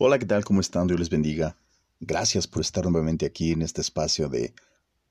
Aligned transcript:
Hola, 0.00 0.20
¿qué 0.20 0.26
tal? 0.26 0.44
¿Cómo 0.44 0.60
están? 0.60 0.86
Dios 0.86 1.00
les 1.00 1.10
bendiga. 1.10 1.56
Gracias 1.98 2.46
por 2.46 2.62
estar 2.62 2.84
nuevamente 2.84 3.26
aquí 3.26 3.50
en 3.50 3.62
este 3.62 3.80
espacio 3.80 4.28
de 4.28 4.54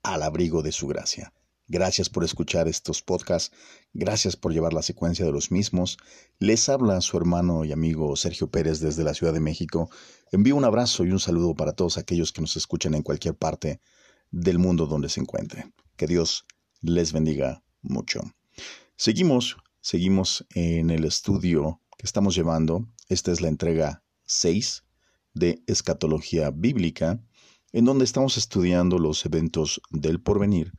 Al 0.01 0.23
abrigo 0.23 0.61
de 0.61 0.71
su 0.71 0.87
gracia. 0.87 1.33
Gracias 1.67 2.07
por 2.07 2.23
escuchar 2.23 2.69
estos 2.69 3.01
podcasts. 3.01 3.53
Gracias 3.93 4.37
por 4.37 4.53
llevar 4.53 4.71
la 4.71 4.81
secuencia 4.81 5.25
de 5.25 5.33
los 5.33 5.51
mismos. 5.51 5.97
Les 6.39 6.69
habla 6.69 7.01
su 7.01 7.17
hermano 7.17 7.65
y 7.65 7.73
amigo 7.73 8.15
Sergio 8.15 8.49
Pérez 8.49 8.79
desde 8.79 9.03
la 9.03 9.13
Ciudad 9.13 9.33
de 9.33 9.41
México. 9.41 9.89
Envío 10.31 10.55
un 10.55 10.63
abrazo 10.63 11.03
y 11.03 11.11
un 11.11 11.19
saludo 11.19 11.53
para 11.53 11.73
todos 11.73 11.97
aquellos 11.97 12.31
que 12.31 12.39
nos 12.39 12.55
escuchan 12.55 12.93
en 12.93 13.03
cualquier 13.03 13.35
parte 13.35 13.81
del 14.31 14.57
mundo 14.57 14.85
donde 14.85 15.09
se 15.09 15.19
encuentren. 15.19 15.73
Que 15.97 16.07
Dios 16.07 16.45
les 16.79 17.11
bendiga 17.11 17.61
mucho. 17.81 18.21
Seguimos, 18.95 19.57
seguimos 19.81 20.47
en 20.55 20.91
el 20.91 21.03
estudio 21.03 21.81
que 21.97 22.05
estamos 22.05 22.35
llevando. 22.35 22.87
Esta 23.09 23.33
es 23.33 23.41
la 23.41 23.49
entrega 23.49 24.01
6 24.27 24.83
de 25.33 25.63
Escatología 25.67 26.51
Bíblica, 26.51 27.19
en 27.71 27.85
donde 27.85 28.05
estamos 28.05 28.37
estudiando 28.37 28.99
los 28.99 29.25
eventos 29.25 29.81
del 29.89 30.21
porvenir 30.21 30.73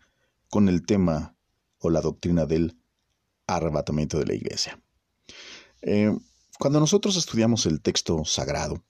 con 0.49 0.69
el 0.69 0.87
tema 0.87 1.37
o 1.79 1.91
la 1.91 2.01
doctrina 2.01 2.47
del 2.47 2.79
arrebatamiento 3.47 4.19
de 4.19 4.27
la 4.27 4.35
iglesia. 4.35 4.81
Eh, 5.83 6.17
cuando 6.59 6.81
nosotros 6.81 7.17
estudiamos 7.17 7.67
el 7.67 7.81
texto 7.81 8.25
sagrado, 8.25 8.85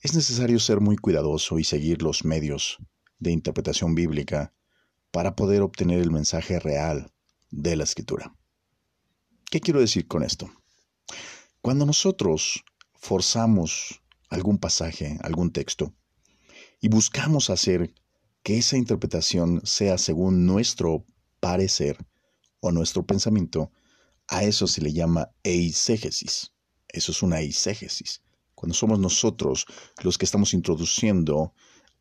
es 0.00 0.14
necesario 0.14 0.58
ser 0.58 0.80
muy 0.80 0.96
cuidadoso 0.96 1.58
y 1.58 1.64
seguir 1.64 2.02
los 2.02 2.24
medios 2.24 2.78
de 3.18 3.30
interpretación 3.30 3.94
bíblica 3.94 4.52
para 5.10 5.36
poder 5.36 5.62
obtener 5.62 6.00
el 6.00 6.10
mensaje 6.10 6.58
real 6.58 7.12
de 7.50 7.76
la 7.76 7.84
escritura. 7.84 8.34
¿Qué 9.50 9.60
quiero 9.60 9.80
decir 9.80 10.08
con 10.08 10.24
esto? 10.24 10.50
Cuando 11.60 11.86
nosotros 11.86 12.64
forzamos 13.04 14.00
algún 14.30 14.56
pasaje, 14.56 15.18
algún 15.20 15.52
texto, 15.52 15.92
y 16.80 16.88
buscamos 16.88 17.50
hacer 17.50 17.92
que 18.42 18.56
esa 18.56 18.78
interpretación 18.78 19.60
sea 19.62 19.98
según 19.98 20.46
nuestro 20.46 21.04
parecer 21.38 21.98
o 22.60 22.72
nuestro 22.72 23.04
pensamiento, 23.04 23.70
a 24.26 24.42
eso 24.44 24.66
se 24.66 24.80
le 24.80 24.94
llama 24.94 25.28
eisegesis. 25.42 26.52
Eso 26.88 27.12
es 27.12 27.22
una 27.22 27.40
eisegesis. 27.40 28.22
Cuando 28.54 28.74
somos 28.74 28.98
nosotros 28.98 29.66
los 30.02 30.16
que 30.16 30.24
estamos 30.24 30.54
introduciendo 30.54 31.52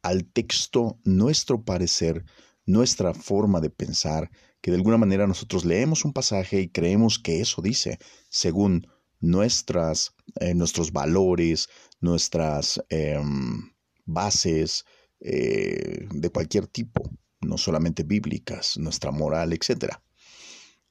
al 0.04 0.23
texto 0.23 1.00
nuestro 1.04 1.66
parecer, 1.66 2.23
nuestra 2.66 3.14
forma 3.14 3.60
de 3.60 3.70
pensar, 3.70 4.32
que 4.62 4.72
de 4.72 4.78
alguna 4.78 4.98
manera 4.98 5.28
nosotros 5.28 5.66
leemos 5.66 6.06
un 6.06 6.14
pasaje 6.14 6.62
y 6.62 6.70
creemos 6.70 7.20
que 7.20 7.42
eso 7.42 7.62
dice, 7.62 8.00
según 8.30 8.88
nuestras, 9.24 10.14
eh, 10.42 10.54
nuestros 10.54 10.92
valores, 10.92 11.70
nuestras 12.02 12.84
em, 12.90 13.72
bases 14.06 14.86
eh, 15.22 16.06
de 16.12 16.30
cualquier 16.30 16.68
tipo, 16.68 17.10
no 17.40 17.58
solamente 17.58 18.04
bíblicas, 18.04 18.78
nuestra 18.78 19.12
moral, 19.12 19.54
etc. 19.54 19.96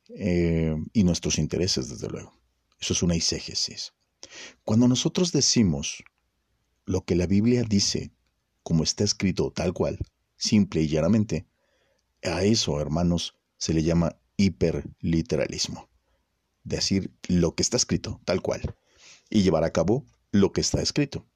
Eh, 0.09 0.75
y 0.95 1.05
nuestros 1.05 1.39
intereses, 1.39 1.91
desde 1.91 2.09
luego. 2.09 2.33
Eso 2.81 2.95
es 2.95 3.03
una 3.03 3.15
eisegesis. 3.15 3.93
Cuando 4.65 4.89
nosotros 4.89 5.31
decimos 5.31 6.03
lo 6.87 7.05
que 7.05 7.15
la 7.15 7.27
Biblia 7.27 7.65
dice, 7.69 8.13
como 8.63 8.83
está 8.83 9.05
escrito 9.05 9.53
tal 9.53 9.75
cual, 9.75 9.99
simple 10.37 10.81
y 10.81 10.89
llanamente, 10.89 11.47
a 12.23 12.45
eso, 12.45 12.81
hermanos, 12.81 13.37
se 13.59 13.75
le 13.75 13.83
llama 13.83 14.17
hiperliteralismo 14.39 15.92
decir 16.65 17.13
lo 17.29 17.55
que 17.55 17.63
está 17.63 17.77
escrito, 17.77 18.21
tal 18.25 18.41
cual, 18.43 18.75
y 19.31 19.43
llevar 19.43 19.65
a 19.65 19.73
cabo 19.73 20.07
lo 20.31 20.53
que 20.53 20.61
está 20.61 20.81
escrito. 20.83 21.27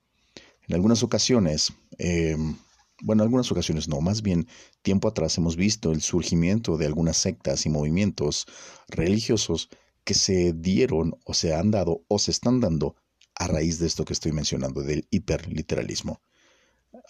En 0.69 0.75
algunas 0.75 1.03
ocasiones, 1.03 1.73
em, 1.99 2.57
bueno, 3.03 3.23
en 3.23 3.27
algunas 3.27 3.51
ocasiones 3.53 3.89
no, 3.89 4.01
más 4.01 4.23
bien 4.23 4.49
tiempo 4.83 5.09
atrás 5.09 5.37
hemos 5.39 5.57
visto 5.57 5.93
el 5.93 6.01
surgimiento 6.01 6.77
de 6.77 6.87
algunas 6.87 7.17
sectas 7.17 7.67
y 7.67 7.69
movimientos 7.69 8.47
religiosos 8.89 9.69
que 10.05 10.15
se 10.15 10.53
dieron 10.53 11.19
o 11.25 11.35
se 11.35 11.55
han 11.55 11.71
dado 11.71 12.05
o 12.09 12.19
se 12.19 12.31
están 12.31 12.61
dando 12.61 12.97
a 13.35 13.49
raíz 13.49 13.79
de 13.79 13.87
esto 13.87 14.05
que 14.05 14.15
estoy 14.15 14.33
mencionando, 14.33 14.83
del 14.83 15.07
hiperliteralismo. 15.11 16.23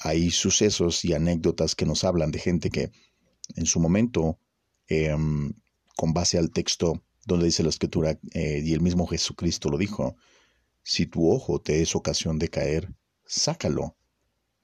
Hay 0.01 0.31
sucesos 0.31 1.05
y 1.05 1.15
anécdotas 1.15 1.75
que 1.75 1.87
nos 1.87 2.05
hablan 2.05 2.33
de 2.33 2.41
gente 2.41 2.71
que 2.71 2.91
en 3.55 3.67
su 3.67 3.79
momento, 3.79 4.39
em, 4.89 5.53
con 5.95 6.13
base 6.13 6.37
al 6.37 6.51
texto 6.51 7.06
donde 7.27 7.47
dice 7.47 7.63
la 7.63 7.69
escritura, 7.69 8.19
eh, 8.33 8.63
y 8.65 8.73
el 8.73 8.81
mismo 8.81 9.07
Jesucristo 9.07 9.69
lo 9.69 9.77
dijo, 9.77 10.17
si 10.83 11.07
tu 11.07 11.31
ojo 11.31 11.61
te 11.61 11.83
es 11.83 11.97
ocasión 11.97 12.39
de 12.39 12.49
caer, 12.49 12.95
sácalo. 13.27 13.97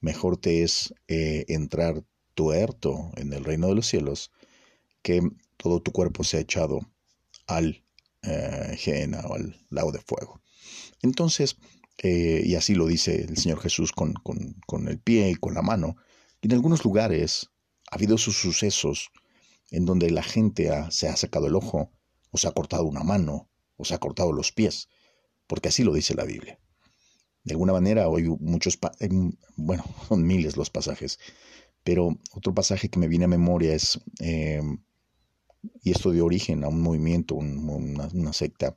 Mejor 0.01 0.37
te 0.37 0.63
es 0.63 0.95
eh, 1.09 1.45
entrar 1.49 2.05
tuerto 2.35 3.11
en 3.17 3.33
el 3.33 3.45
reino 3.45 3.69
de 3.69 3.75
los 3.75 3.87
cielos 3.87 4.31
que 5.03 5.21
todo 5.57 5.83
tu 5.83 5.93
cuerpo 5.93 6.25
sea 6.25 6.41
echado 6.41 6.81
al 7.47 7.85
eh, 8.23 9.11
o 9.25 9.35
al 9.35 9.67
lago 9.71 9.91
de 9.91 9.99
fuego. 9.99 10.41
Entonces, 11.03 11.57
eh, 11.99 12.43
y 12.45 12.55
así 12.55 12.75
lo 12.75 12.87
dice 12.87 13.25
el 13.29 13.37
Señor 13.37 13.61
Jesús 13.61 13.91
con, 13.91 14.15
con, 14.15 14.57
con 14.67 14.89
el 14.89 15.01
pie 15.01 15.31
y 15.31 15.35
con 15.35 15.55
la 15.55 15.63
mano, 15.63 15.97
y 16.41 16.47
en 16.47 16.53
algunos 16.53 16.85
lugares 16.85 17.51
ha 17.91 17.97
habido 17.97 18.17
sus 18.17 18.37
sucesos 18.37 19.11
en 19.71 19.87
donde 19.87 20.11
la 20.11 20.23
gente 20.23 20.71
se 20.91 21.09
ha 21.09 21.17
sacado 21.17 21.49
el 21.49 21.57
ojo 21.57 21.91
os 22.33 22.45
ha 22.45 22.53
cortado 22.53 22.85
una 22.85 23.05
mano, 23.05 23.49
os 23.77 23.93
ha 23.93 23.99
cortado 23.99 24.33
los 24.33 24.51
pies, 24.53 24.89
porque 25.47 25.69
así 25.69 25.85
lo 25.85 25.93
dice 25.93 26.15
la 26.15 26.25
Biblia. 26.25 26.59
De 27.45 27.53
alguna 27.53 27.73
manera, 27.73 28.09
hoy 28.09 28.25
muchos, 28.41 28.79
bueno, 29.57 29.85
son 30.09 30.27
miles 30.27 30.57
los 30.57 30.71
pasajes, 30.71 31.19
pero 31.85 32.19
otro 32.33 32.55
pasaje 32.55 32.89
que 32.89 32.99
me 32.99 33.09
viene 33.09 33.27
a 33.27 33.29
memoria 33.29 33.75
es, 33.75 34.01
em, 34.19 34.83
y 35.83 35.91
esto 35.91 36.11
dio 36.11 36.25
origen 36.25 36.65
a 36.65 36.69
un 36.69 36.81
movimiento, 36.81 37.35
una, 37.35 38.33
secta, 38.33 38.77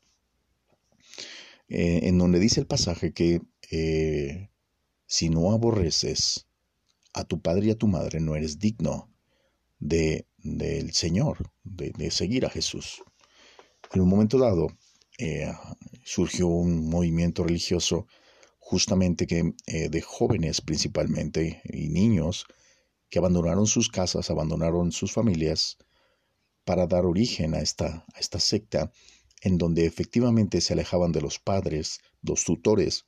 eh, 1.68 2.02
en 2.04 2.18
donde 2.18 2.40
dice 2.40 2.60
el 2.60 2.68
pasaje 2.68 3.14
que 3.14 3.42
eh, 3.72 4.50
si 5.08 5.30
no 5.30 5.52
aborreces 5.52 6.48
a 7.14 7.24
tu 7.24 7.42
padre 7.42 7.68
y 7.68 7.72
a 7.72 7.78
tu 7.78 7.88
madre, 7.88 8.20
no 8.20 8.36
eres 8.36 8.60
digno 8.60 9.10
de, 9.80 10.28
del 10.38 10.92
Señor, 10.94 11.52
de 11.64 12.12
seguir 12.12 12.46
a 12.46 12.50
Jesús. 12.50 13.02
En 13.94 14.02
un 14.02 14.10
momento 14.10 14.38
dado 14.38 14.68
eh, 15.18 15.52
surgió 16.04 16.48
un 16.48 16.90
movimiento 16.90 17.44
religioso 17.44 18.08
justamente 18.60 19.28
que 19.28 19.54
eh, 19.68 19.90
de 19.90 20.02
jóvenes 20.02 20.62
principalmente 20.62 21.62
y 21.64 21.90
niños 21.90 22.46
que 23.10 23.20
abandonaron 23.20 23.68
sus 23.68 23.90
casas, 23.90 24.30
abandonaron 24.30 24.92
sus 24.92 25.12
familias 25.14 25.78
para 26.66 26.88
dar 26.88 27.06
origen 27.06 27.54
a 27.54 27.60
esta, 27.60 28.06
a 28.14 28.20
esta 28.20 28.40
secta 28.40 28.92
en 29.42 29.58
donde 29.58 29.86
efectivamente 29.86 30.62
se 30.62 30.74
alejaban 30.74 31.12
de 31.12 31.22
los 31.22 31.40
padres, 31.40 32.00
los 32.24 32.44
tutores, 32.44 33.06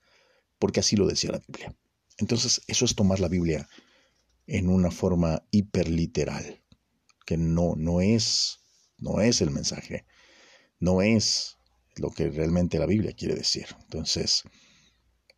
porque 0.59 0.81
así 0.81 0.95
lo 0.95 1.07
decía 1.07 1.31
la 1.31 1.41
Biblia. 1.47 1.75
Entonces, 2.19 2.61
eso 2.67 2.85
es 2.85 2.95
tomar 2.95 3.19
la 3.19 3.27
Biblia 3.27 3.67
en 4.45 4.69
una 4.69 4.91
forma 4.91 5.43
hiperliteral, 5.51 6.61
que 7.25 7.37
no, 7.37 7.73
no 7.75 8.01
es, 8.01 8.59
no 8.99 9.21
es 9.21 9.41
el 9.41 9.49
mensaje 9.49 10.05
no 10.79 11.01
es 11.01 11.57
lo 11.95 12.11
que 12.11 12.29
realmente 12.29 12.79
la 12.79 12.85
Biblia 12.85 13.13
quiere 13.13 13.35
decir. 13.35 13.67
Entonces, 13.81 14.43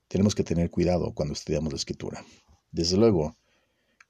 tenemos 0.07 0.35
que 0.35 0.43
tener 0.43 0.69
cuidado 0.69 1.13
cuando 1.13 1.33
estudiamos 1.33 1.71
la 1.71 1.77
escritura. 1.77 2.25
Desde 2.71 2.97
luego, 2.97 3.37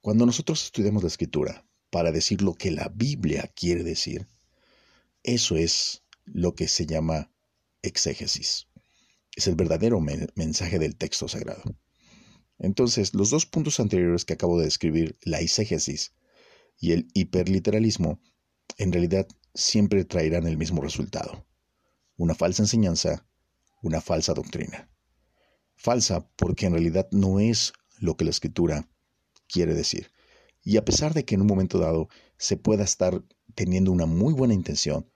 cuando 0.00 0.26
nosotros 0.26 0.64
estudiamos 0.64 1.02
la 1.02 1.08
escritura 1.08 1.66
para 1.90 2.12
decir 2.12 2.42
lo 2.42 2.54
que 2.54 2.70
la 2.70 2.90
Biblia 2.94 3.50
quiere 3.54 3.84
decir, 3.84 4.26
eso 5.22 5.56
es 5.56 6.02
lo 6.24 6.54
que 6.54 6.68
se 6.68 6.86
llama 6.86 7.30
exégesis. 7.82 8.66
Es 9.36 9.46
el 9.46 9.54
verdadero 9.54 10.00
mensaje 10.00 10.78
del 10.78 10.96
texto 10.96 11.28
sagrado. 11.28 11.62
Entonces, 12.58 13.14
los 13.14 13.30
dos 13.30 13.46
puntos 13.46 13.80
anteriores 13.80 14.24
que 14.24 14.34
acabo 14.34 14.58
de 14.58 14.64
describir, 14.64 15.18
la 15.22 15.40
exégesis 15.40 16.12
y 16.78 16.92
el 16.92 17.08
hiperliteralismo, 17.14 18.20
en 18.76 18.92
realidad 18.92 19.26
siempre 19.54 20.04
traerán 20.04 20.46
el 20.46 20.56
mismo 20.56 20.80
resultado. 20.80 21.46
Una 22.16 22.34
falsa 22.34 22.62
enseñanza, 22.62 23.26
una 23.82 24.00
falsa 24.00 24.34
doctrina. 24.34 24.90
Falsa 25.74 26.28
porque 26.36 26.66
en 26.66 26.72
realidad 26.72 27.08
no 27.10 27.40
es 27.40 27.72
lo 27.98 28.16
que 28.16 28.24
la 28.24 28.30
escritura 28.30 28.88
quiere 29.48 29.74
decir. 29.74 30.10
Y 30.62 30.76
a 30.76 30.84
pesar 30.84 31.14
de 31.14 31.24
que 31.24 31.34
en 31.34 31.40
un 31.40 31.46
momento 31.46 31.78
dado 31.78 32.08
se 32.36 32.56
pueda 32.56 32.84
estar 32.84 33.22
teniendo 33.54 33.92
una 33.92 34.06
muy 34.06 34.34
buena 34.34 34.54
intención, 34.54 35.10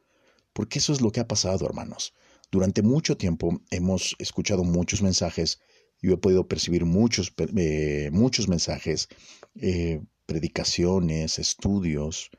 porque 0.53 0.79
eso 0.79 0.93
es 0.93 1.01
lo 1.01 1.13
que 1.13 1.21
ha 1.21 1.29
pasado, 1.29 1.67
hermanos. 1.67 2.15
Durante 2.51 2.83
mucho 2.83 3.17
tiempo 3.17 3.61
hemos 3.71 4.17
escuchado 4.19 4.65
muchos 4.65 5.03
mensajes, 5.03 5.61
yo 6.01 6.15
he 6.15 6.19
podido 6.19 6.47
percibir 6.49 6.85
muchos, 6.85 7.33
eh, 7.57 8.11
muchos 8.13 8.49
mensajes, 8.49 9.09
eh, 9.57 10.03
predicaciones, 10.27 11.39
estudios, 11.39 12.31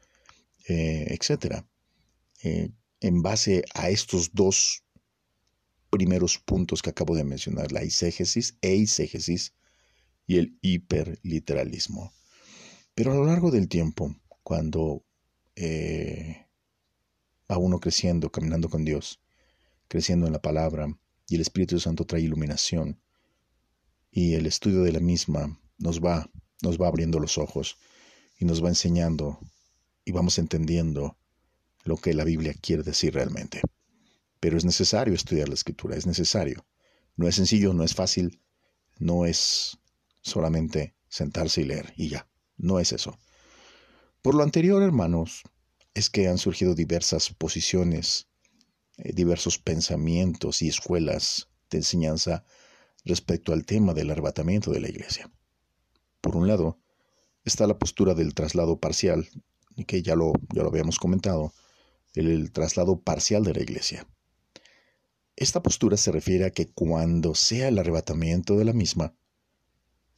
eh, 0.68 1.07
etcétera, 1.09 1.68
eh, 2.45 2.69
en 3.00 3.24
base 3.24 3.63
a 3.74 3.89
estos 3.89 4.31
dos 4.33 4.83
primeros 5.89 6.38
puntos 6.38 6.83
que 6.83 6.92
acabo 6.92 7.15
de 7.15 7.24
mencionar, 7.24 7.71
la 7.71 7.81
eisegesis 7.81 8.56
e 8.62 8.86
y 10.27 10.38
el 10.38 10.56
hiperliteralismo. 10.62 12.13
Pero 12.94 13.12
a 13.12 13.15
lo 13.15 13.25
largo 13.25 13.50
del 13.50 13.68
tiempo, 13.68 14.15
cuando 14.44 15.03
eh, 15.56 16.45
va 17.51 17.57
uno 17.57 17.80
creciendo, 17.80 18.31
caminando 18.31 18.69
con 18.69 18.86
Dios, 18.86 19.19
creciendo 19.88 20.27
en 20.27 20.33
la 20.33 20.42
palabra, 20.42 20.88
y 21.27 21.36
el 21.36 21.42
Espíritu 21.42 21.80
Santo 21.80 22.06
trae 22.06 22.21
iluminación, 22.21 23.01
y 24.12 24.36
el 24.36 24.45
estudio 24.45 24.83
de 24.83 24.92
la 24.92 25.00
misma 25.00 25.59
nos 25.80 26.00
va, 26.00 26.30
nos 26.62 26.80
va 26.80 26.89
abriendo 26.89 27.18
los 27.19 27.39
ojos 27.39 27.80
y 28.38 28.45
nos 28.45 28.63
va 28.63 28.69
enseñando 28.69 29.39
y 30.06 30.12
vamos 30.12 30.38
entendiendo 30.38 31.18
lo 31.85 31.97
que 31.97 32.13
la 32.13 32.25
Biblia 32.25 32.53
quiere 32.59 32.83
decir 32.83 33.13
realmente. 33.13 33.61
Pero 34.39 34.57
es 34.57 34.65
necesario 34.65 35.13
estudiar 35.13 35.47
la 35.47 35.55
escritura, 35.55 35.95
es 35.95 36.05
necesario. 36.05 36.65
No 37.15 37.27
es 37.27 37.35
sencillo, 37.35 37.73
no 37.73 37.83
es 37.83 37.95
fácil, 37.95 38.41
no 38.99 39.25
es 39.25 39.77
solamente 40.21 40.95
sentarse 41.07 41.61
y 41.61 41.65
leer 41.65 41.93
y 41.95 42.09
ya, 42.09 42.27
no 42.57 42.79
es 42.79 42.91
eso. 42.91 43.17
Por 44.21 44.35
lo 44.35 44.43
anterior, 44.43 44.81
hermanos, 44.83 45.43
es 45.93 46.09
que 46.09 46.27
han 46.27 46.39
surgido 46.39 46.75
diversas 46.75 47.29
posiciones, 47.29 48.27
eh, 48.97 49.13
diversos 49.13 49.59
pensamientos 49.59 50.61
y 50.61 50.67
escuelas 50.67 51.49
de 51.69 51.77
enseñanza 51.77 52.43
respecto 53.05 53.53
al 53.53 53.65
tema 53.65 53.93
del 53.93 54.09
arrebatamiento 54.09 54.71
de 54.71 54.81
la 54.81 54.89
iglesia. 54.89 55.31
Por 56.19 56.35
un 56.35 56.47
lado, 56.47 56.79
está 57.43 57.67
la 57.67 57.77
postura 57.77 58.15
del 58.15 58.33
traslado 58.33 58.79
parcial, 58.79 59.29
que 59.87 60.01
ya 60.01 60.15
lo, 60.15 60.33
ya 60.53 60.63
lo 60.63 60.69
habíamos 60.69 60.97
comentado, 60.97 61.53
el 62.15 62.51
traslado 62.51 63.01
parcial 63.01 63.44
de 63.44 63.53
la 63.53 63.62
iglesia. 63.62 64.07
Esta 65.35 65.62
postura 65.62 65.97
se 65.97 66.12
refiere 66.12 66.45
a 66.45 66.51
que 66.51 66.67
cuando 66.67 67.35
sea 67.35 67.67
el 67.67 67.77
arrebatamiento 67.77 68.57
de 68.57 68.65
la 68.65 68.73
misma, 68.73 69.13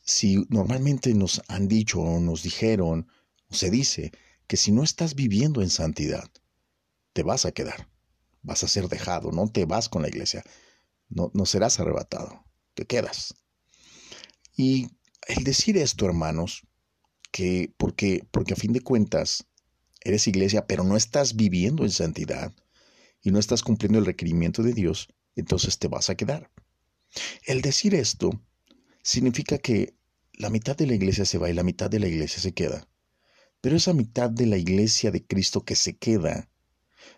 si 0.02 0.46
normalmente 0.50 1.14
nos 1.14 1.42
han 1.48 1.68
dicho 1.68 2.00
o 2.00 2.20
nos 2.20 2.44
dijeron 2.44 3.08
o 3.50 3.56
se 3.56 3.70
dice 3.70 4.12
que 4.48 4.58
si 4.58 4.72
no 4.72 4.84
estás 4.84 5.16
viviendo 5.16 5.62
en 5.62 5.70
santidad, 5.70 6.30
te 7.14 7.24
vas 7.24 7.46
a 7.46 7.52
quedar, 7.52 7.90
vas 8.42 8.64
a 8.64 8.68
ser 8.68 8.88
dejado, 8.88 9.32
no 9.32 9.52
te 9.52 9.66
vas 9.66 9.90
con 9.90 10.04
la 10.04 10.08
iglesia, 10.08 10.44
no, 11.10 11.32
no 11.34 11.46
serás 11.46 11.80
arrebatado, 11.80 12.46
te 12.74 12.86
quedas. 12.86 13.34
Y 14.56 14.88
el 15.28 15.44
decir 15.44 15.78
esto, 15.78 16.06
hermanos, 16.06 16.68
que 17.32 17.74
porque, 17.78 18.26
porque 18.32 18.54
a 18.54 18.58
fin 18.58 18.72
de 18.74 18.82
cuentas 18.82 19.48
eres 20.02 20.28
iglesia, 20.28 20.66
pero 20.66 20.84
no 20.84 20.98
estás 20.98 21.36
viviendo 21.36 21.84
en 21.84 21.92
santidad 21.92 22.54
y 23.22 23.32
no 23.32 23.40
estás 23.40 23.64
cumpliendo 23.64 24.00
el 24.00 24.06
requerimiento 24.06 24.64
de 24.64 24.74
Dios, 24.74 25.10
entonces 25.36 25.80
te 25.80 25.88
vas 25.88 26.10
a 26.10 26.16
quedar. 26.16 26.52
El 27.46 27.62
decir 27.62 27.96
esto 27.96 28.32
significa 29.04 29.58
que 29.58 29.96
la 30.34 30.50
mitad 30.50 30.76
de 30.76 30.88
la 30.88 30.94
iglesia 30.94 31.26
se 31.26 31.38
va 31.38 31.50
y 31.50 31.54
la 31.54 31.64
mitad 31.64 31.90
de 31.90 32.00
la 32.00 32.08
iglesia 32.08 32.40
se 32.40 32.54
queda. 32.54 32.88
Pero 33.62 33.76
esa 33.76 33.94
mitad 33.94 34.30
de 34.30 34.46
la 34.46 34.58
iglesia 34.58 35.12
de 35.12 35.26
Cristo 35.26 35.66
que 35.66 35.76
se 35.76 35.98
queda, 35.98 36.50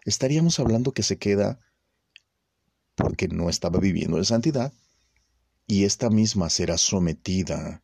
estaríamos 0.05 0.59
hablando 0.59 0.93
que 0.93 1.03
se 1.03 1.17
queda 1.17 1.59
porque 2.95 3.27
no 3.27 3.49
estaba 3.49 3.79
viviendo 3.79 4.17
en 4.17 4.25
santidad 4.25 4.73
y 5.67 5.83
esta 5.83 6.09
misma 6.09 6.49
será 6.49 6.77
sometida 6.77 7.83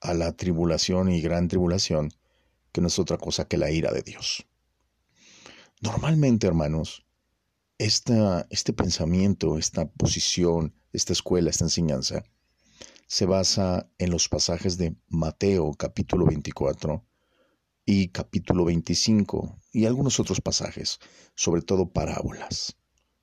a 0.00 0.14
la 0.14 0.32
tribulación 0.32 1.10
y 1.10 1.20
gran 1.20 1.48
tribulación 1.48 2.12
que 2.74 2.80
no 2.80 2.88
es 2.88 2.98
otra 2.98 3.18
cosa 3.18 3.46
que 3.46 3.56
la 3.56 3.70
ira 3.70 3.92
de 3.92 4.02
Dios. 4.02 4.48
Normalmente, 5.80 6.48
hermanos, 6.48 7.06
esta, 7.78 8.48
este 8.50 8.72
pensamiento, 8.72 9.58
esta 9.58 9.88
posición, 9.92 10.74
esta 10.92 11.12
escuela, 11.12 11.50
esta 11.50 11.66
enseñanza, 11.66 12.24
se 13.06 13.26
basa 13.26 13.88
en 13.98 14.10
los 14.10 14.28
pasajes 14.28 14.76
de 14.76 14.96
Mateo 15.06 15.72
capítulo 15.74 16.26
24 16.26 17.06
y 17.86 18.08
capítulo 18.08 18.64
25 18.64 19.60
y 19.70 19.86
algunos 19.86 20.18
otros 20.18 20.40
pasajes, 20.40 20.98
sobre 21.36 21.62
todo 21.62 21.92
parábolas, 21.92 22.76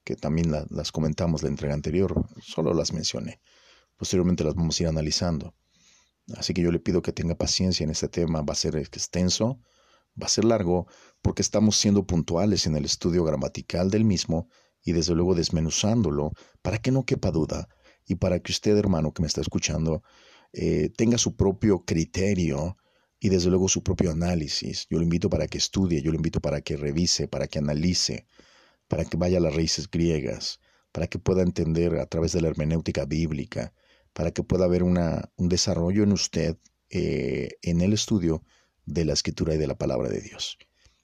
que 0.06 0.15
también 0.15 0.50
las 0.69 0.94
comentamos 0.94 1.44
la 1.44 1.50
entrega 1.50 1.74
anterior, 1.74 2.25
solo 2.42 2.74
las 2.74 2.94
mencioné. 2.94 3.42
Posteriormente 3.98 4.45
las 4.45 4.56
vamos 4.56 4.80
a 4.80 4.83
ir 4.83 4.88
analizando. 4.88 5.53
Así 6.36 6.54
que 6.54 6.62
yo 6.62 6.72
le 6.72 6.80
pido 6.80 7.02
que 7.02 7.12
tenga 7.12 7.36
paciencia 7.36 7.84
en 7.84 7.90
este 7.90 8.08
tema. 8.08 8.42
Va 8.42 8.54
a 8.54 8.56
ser 8.56 8.76
extenso, 8.76 9.60
va 10.22 10.28
a 10.28 10.30
ser 10.30 10.46
largo, 10.46 10.88
porque 11.22 11.42
estamos 11.42 11.78
siendo 11.78 12.06
puntuales 12.06 12.68
en 12.68 12.76
el 12.76 12.86
estudio 12.86 13.24
gramatical 13.24 13.90
del 13.90 14.06
mismo 14.06 14.48
y 14.84 14.94
desde 14.94 15.16
luego 15.16 15.36
desmenuzándolo 15.36 16.32
para 16.62 16.80
que 16.80 16.92
no 16.92 17.06
quepa 17.06 17.32
duda 17.32 17.68
y 18.06 18.16
para 18.16 18.40
que 18.40 18.52
usted, 18.52 18.78
hermano 18.78 19.14
que 19.14 19.22
me 19.22 19.28
está 19.28 19.42
escuchando, 19.42 20.04
eh, 20.54 20.90
tenga 20.90 21.18
su 21.18 21.36
propio 21.36 21.86
criterio 21.86 22.78
y 23.20 23.30
desde 23.30 23.50
luego 23.50 23.70
su 23.70 23.84
propio 23.84 24.12
análisis. 24.12 24.88
Yo 24.90 24.98
lo 24.98 25.04
invito 25.04 25.30
para 25.30 25.48
que 25.48 25.58
estudie, 25.58 26.02
yo 26.02 26.12
lo 26.12 26.18
invito 26.18 26.42
para 26.42 26.62
que 26.62 26.76
revise, 26.76 27.28
para 27.28 27.48
que 27.48 27.60
analice, 27.60 28.26
para 28.88 29.06
que 29.06 29.18
vaya 29.18 29.38
a 29.38 29.42
las 29.42 29.56
raíces 29.56 29.90
griegas, 29.90 30.60
para 30.92 31.08
que 31.08 31.20
pueda 31.20 31.44
entender 31.44 32.00
a 32.00 32.08
través 32.08 32.34
de 32.34 32.42
la 32.42 32.50
hermenéutica 32.50 33.06
bíblica, 33.06 33.74
para 34.13 34.31
que 34.31 34.44
pueda 34.44 34.66
haber 34.66 34.84
un 34.84 35.30
desarrollo 35.38 36.04
en 36.04 36.12
usted 36.12 36.58
eh, 36.90 37.58
en 37.62 37.81
el 37.81 37.94
estudio 37.94 38.44
de 38.86 39.06
la 39.06 39.13
escritura 39.13 39.56
y 39.56 39.58
de 39.58 39.68
la 39.68 39.78
palabra 39.78 40.10
de 40.10 40.22
Dios. 40.22 40.58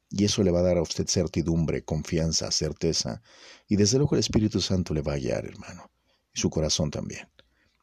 Y 0.09 0.25
eso 0.25 0.43
le 0.43 0.51
va 0.51 0.59
a 0.59 0.63
dar 0.63 0.77
a 0.77 0.81
usted 0.81 1.07
certidumbre, 1.07 1.83
confianza, 1.83 2.51
certeza. 2.51 3.21
Y 3.67 3.75
desde 3.75 3.97
luego 3.97 4.15
el 4.15 4.19
Espíritu 4.19 4.61
Santo 4.61 4.93
le 4.93 5.01
va 5.01 5.13
a 5.13 5.17
guiar, 5.17 5.45
hermano. 5.45 5.91
Y 6.33 6.39
su 6.39 6.49
corazón 6.49 6.91
también. 6.91 7.27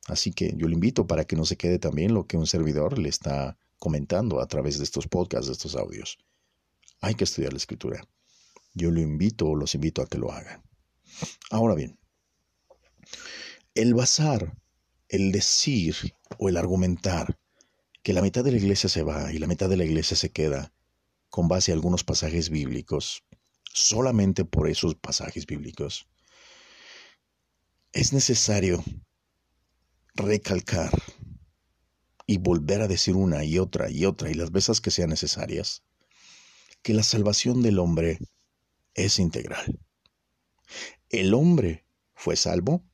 Así 0.07 0.33
que 0.33 0.53
yo 0.57 0.69
le 0.69 0.75
invito 0.75 1.07
para 1.07 1.25
que 1.25 1.37
no 1.37 1.45
se 1.45 1.57
quede 1.57 1.79
también 1.79 2.15
lo 2.15 2.27
que 2.27 2.37
un 2.37 2.47
servidor 2.47 2.99
le 2.99 3.09
está 3.09 3.57
comentando 3.79 4.41
a 4.41 4.47
través 4.47 4.79
de 4.79 4.85
estos 4.85 5.09
podcasts, 5.09 5.47
de 5.47 5.53
estos 5.53 5.77
audios. 5.77 6.19
Hay 7.01 7.15
que 7.15 7.25
estudiar 7.25 7.53
la 7.53 7.59
escritura. 7.59 8.03
Yo 8.75 8.91
lo 8.91 9.01
invito 9.01 9.47
o 9.47 9.55
los 9.55 9.75
invito 9.75 10.03
a 10.03 10.07
que 10.07 10.19
lo 10.19 10.33
hagan. 10.33 10.63
Ahora 11.51 11.75
bien, 11.75 11.99
el 13.75 13.95
bazar 13.95 14.57
el 15.09 15.33
decir 15.33 15.97
o 16.39 16.49
el 16.49 16.57
argumentar 16.57 17.39
que 18.03 18.13
la 18.13 18.23
mitad 18.23 18.45
de 18.45 18.53
la 18.53 18.59
iglesia 18.59 18.89
se 18.89 19.03
va 19.03 19.33
y 19.33 19.39
la 19.39 19.47
mitad 19.47 19.69
de 19.69 19.77
la 19.77 19.85
iglesia 19.85 20.17
se 20.17 20.31
queda 20.31 20.73
con 21.31 21.49
base 21.49 21.73
a 21.73 21.75
algunos 21.75 22.05
pasajes 22.05 22.51
bíblicos, 22.51 23.25
solamente 23.73 24.45
por 24.45 24.69
esos 24.69 24.95
pasajes 24.95 25.47
bíblicos, 25.47 26.07
es 27.93 28.13
necesario 28.13 28.85
recalcar 30.15 30.91
y 32.27 32.39
volver 32.39 32.83
a 32.83 32.89
decir 32.89 33.17
una 33.17 33.45
y 33.45 33.59
otra 33.59 33.91
y 33.91 34.05
otra 34.05 34.31
y 34.31 34.35
las 34.35 34.51
veces 34.51 34.81
que 34.81 34.91
sean 34.91 35.11
necesarias, 35.11 35.83
que 36.83 36.95
la 36.95 37.03
salvación 37.03 37.63
del 37.63 37.79
hombre 37.79 38.19
es 38.95 39.19
integral. 39.19 39.79
El 41.09 41.35
hombre 41.35 41.85
fue 42.15 42.37
salvo 42.37 42.85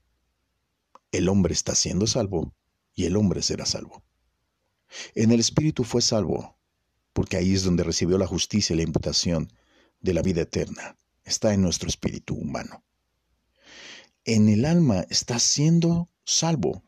el 1.12 1.28
hombre 1.28 1.54
está 1.54 1.74
siendo 1.74 2.06
salvo 2.06 2.54
y 2.94 3.04
el 3.04 3.16
hombre 3.16 3.42
será 3.42 3.66
salvo. 3.66 4.02
En 5.14 5.30
el 5.30 5.40
Espíritu 5.40 5.84
fue 5.84 6.02
salvo, 6.02 6.58
porque 7.12 7.36
ahí 7.36 7.54
es 7.54 7.64
donde 7.64 7.84
recibió 7.84 8.18
la 8.18 8.26
justicia 8.26 8.74
y 8.74 8.76
la 8.76 8.82
imputación 8.82 9.52
de 10.00 10.14
la 10.14 10.22
vida 10.22 10.42
eterna. 10.42 10.96
Está 11.24 11.54
en 11.54 11.62
nuestro 11.62 11.88
espíritu 11.88 12.34
humano. 12.34 12.84
En 14.24 14.48
el 14.48 14.64
alma 14.64 15.06
está 15.10 15.38
siendo 15.38 16.08
salvo, 16.24 16.82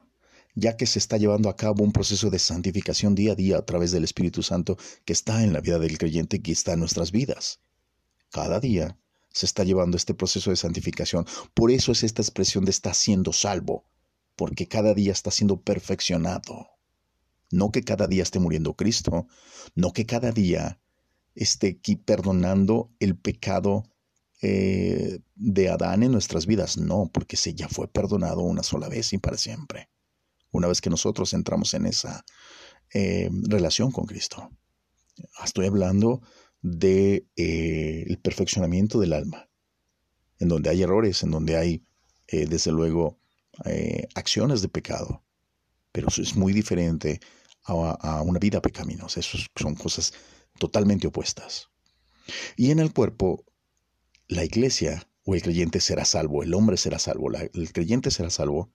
ya 0.55 0.77
que 0.77 0.87
se 0.87 0.99
está 0.99 1.17
llevando 1.17 1.49
a 1.49 1.57
cabo 1.57 1.83
un 1.85 1.93
proceso 1.93 2.31
de 2.31 2.39
santificación 2.39 3.15
día 3.15 3.33
a 3.33 3.37
día 3.37 3.59
a 3.59 3.65
través 3.65 3.91
del 3.91 4.05
Espíritu 4.05 4.43
Santo 4.43 4.77
que 5.05 5.13
está 5.13 5.43
en 5.43 5.53
la 5.53 5.61
vida 5.61 5.79
del 5.79 5.99
creyente, 5.99 6.43
que 6.43 6.53
está 6.53 6.75
en 6.75 6.81
nuestras 6.81 7.11
vidas. 7.11 7.61
Cada 8.31 8.61
día 8.61 8.99
se 9.31 9.47
está 9.47 9.65
llevando 9.65 9.97
este 9.97 10.15
proceso 10.15 10.51
de 10.51 10.57
santificación. 10.57 11.27
Por 11.55 11.71
eso 11.71 11.93
es 11.93 12.03
esta 12.03 12.23
expresión 12.23 12.65
de 12.65 12.71
está 12.71 12.93
siendo 12.93 13.33
salvo 13.33 13.87
porque 14.37 14.69
cada 14.69 14.95
día 14.95 15.13
está 15.13 15.31
siendo 15.31 15.61
perfeccionado. 15.63 16.69
No 17.51 17.71
que 17.71 17.83
cada 17.83 18.07
día 18.07 18.23
esté 18.23 18.39
muriendo 18.39 18.75
Cristo, 18.75 19.27
no 19.75 19.93
que 19.93 20.07
cada 20.07 20.33
día 20.33 20.81
esté 21.35 21.79
aquí 21.81 21.97
perdonando 21.97 22.91
el 22.99 23.17
pecado 23.17 23.85
eh, 24.45 25.21
de 25.37 25.69
Adán 25.69 26.03
en 26.03 26.13
nuestras 26.13 26.47
vidas, 26.47 26.77
no, 26.77 27.11
porque 27.13 27.37
se 27.37 27.55
ya 27.55 27.69
fue 27.69 27.89
perdonado 27.89 28.41
una 28.41 28.63
sola 28.63 28.89
vez 28.89 29.13
y 29.13 29.19
para 29.19 29.37
siempre. 29.37 29.89
Una 30.51 30.69
vez 30.69 30.81
que 30.81 30.91
nosotros 30.91 31.33
entramos 31.33 31.75
en 31.75 31.87
esa 31.87 32.25
eh, 32.93 33.31
relación 33.49 33.91
con 33.93 34.05
Cristo. 34.07 34.51
Estoy 35.45 35.67
hablando 35.67 36.23
de 36.61 37.27
eh, 37.37 38.17
perfeccionamiento 38.23 38.99
del 38.99 39.13
alma, 39.13 39.49
en 40.39 40.49
donde 40.49 40.71
hay 40.71 40.83
errores, 40.83 41.23
en 41.23 41.31
donde 41.31 41.57
hay, 41.57 41.85
desde 42.29 42.73
luego, 42.73 43.19
eh, 43.65 44.09
acciones 44.15 44.63
de 44.63 44.69
pecado, 44.69 45.23
pero 45.93 46.09
eso 46.09 46.23
es 46.23 46.35
muy 46.37 46.53
diferente 46.53 47.21
a, 47.65 48.23
una 48.23 48.39
vida 48.39 48.61
pecaminosa. 48.61 49.21
Eso 49.21 49.39
son 49.57 49.75
cosas 49.75 50.13
totalmente 50.59 51.07
opuestas. 51.07 51.69
Y 52.57 52.71
en 52.71 52.79
el 52.79 52.93
cuerpo, 52.93 53.45
la 54.29 54.45
iglesia 54.45 55.09
o 55.25 55.35
el 55.35 55.43
creyente 55.43 55.81
será 55.81 56.05
salvo, 56.05 56.43
el 56.43 56.55
hombre 56.55 56.77
será 56.77 56.99
salvo, 56.99 57.31
el 57.33 57.73
creyente 57.73 58.11
será 58.11 58.31
salvo. 58.31 58.73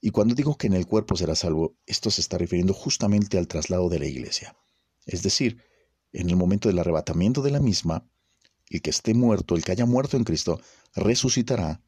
Y 0.00 0.10
cuando 0.10 0.34
digo 0.34 0.56
que 0.56 0.66
en 0.66 0.74
el 0.74 0.86
cuerpo 0.86 1.16
será 1.16 1.34
salvo, 1.34 1.76
esto 1.86 2.10
se 2.10 2.20
está 2.20 2.36
refiriendo 2.38 2.74
justamente 2.74 3.38
al 3.38 3.48
traslado 3.48 3.88
de 3.88 3.98
la 3.98 4.06
iglesia. 4.06 4.56
Es 5.06 5.22
decir, 5.22 5.62
en 6.12 6.30
el 6.30 6.36
momento 6.36 6.68
del 6.68 6.78
arrebatamiento 6.78 7.42
de 7.42 7.50
la 7.50 7.60
misma, 7.60 8.06
el 8.70 8.82
que 8.82 8.90
esté 8.90 9.14
muerto, 9.14 9.56
el 9.56 9.64
que 9.64 9.72
haya 9.72 9.86
muerto 9.86 10.16
en 10.16 10.24
Cristo, 10.24 10.60
resucitará 10.94 11.82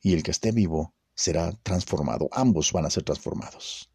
y 0.00 0.14
el 0.14 0.22
que 0.22 0.30
esté 0.30 0.52
vivo 0.52 0.95
será 1.16 1.52
transformado. 1.64 2.28
Ambos 2.30 2.70
van 2.70 2.86
a 2.86 2.90
ser 2.90 3.02
transformados. 3.02 3.90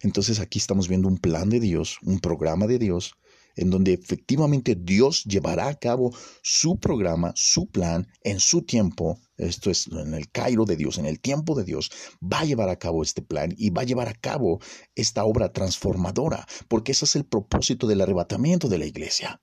Entonces 0.00 0.40
aquí 0.40 0.58
estamos 0.58 0.88
viendo 0.88 1.06
un 1.06 1.18
plan 1.18 1.48
de 1.50 1.60
Dios, 1.60 1.98
un 2.02 2.18
programa 2.18 2.66
de 2.66 2.78
Dios, 2.78 3.14
en 3.56 3.70
donde 3.70 3.94
efectivamente 3.94 4.74
Dios 4.74 5.24
llevará 5.24 5.68
a 5.68 5.74
cabo 5.74 6.14
su 6.42 6.78
programa, 6.78 7.32
su 7.34 7.66
plan, 7.66 8.06
en 8.22 8.38
su 8.38 8.62
tiempo. 8.62 9.18
Esto 9.38 9.70
es 9.70 9.86
en 9.86 10.14
el 10.14 10.30
Cairo 10.30 10.64
de 10.64 10.76
Dios, 10.76 10.98
en 10.98 11.06
el 11.06 11.20
tiempo 11.20 11.54
de 11.54 11.64
Dios, 11.64 11.90
va 12.22 12.40
a 12.40 12.44
llevar 12.44 12.68
a 12.68 12.78
cabo 12.78 13.02
este 13.02 13.22
plan 13.22 13.54
y 13.56 13.70
va 13.70 13.82
a 13.82 13.86
llevar 13.86 14.08
a 14.08 14.14
cabo 14.14 14.60
esta 14.94 15.24
obra 15.24 15.52
transformadora, 15.52 16.46
porque 16.68 16.92
ese 16.92 17.06
es 17.06 17.16
el 17.16 17.24
propósito 17.24 17.86
del 17.86 18.02
arrebatamiento 18.02 18.68
de 18.68 18.78
la 18.78 18.86
iglesia. 18.86 19.40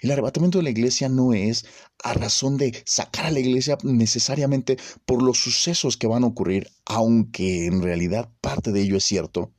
El 0.00 0.10
arrebatamiento 0.10 0.58
de 0.58 0.64
la 0.64 0.70
iglesia 0.70 1.08
no 1.08 1.34
es 1.34 1.66
a 2.02 2.14
razón 2.14 2.56
de 2.56 2.82
sacar 2.86 3.26
a 3.26 3.30
la 3.30 3.40
iglesia 3.40 3.78
necesariamente 3.82 4.78
por 5.04 5.22
los 5.22 5.38
sucesos 5.38 5.96
que 5.96 6.06
van 6.06 6.24
a 6.24 6.28
ocurrir, 6.28 6.70
aunque 6.84 7.66
en 7.66 7.82
realidad 7.82 8.30
parte 8.40 8.72
de 8.72 8.82
ello 8.82 8.96
es 8.96 9.04
cierto, 9.04 9.52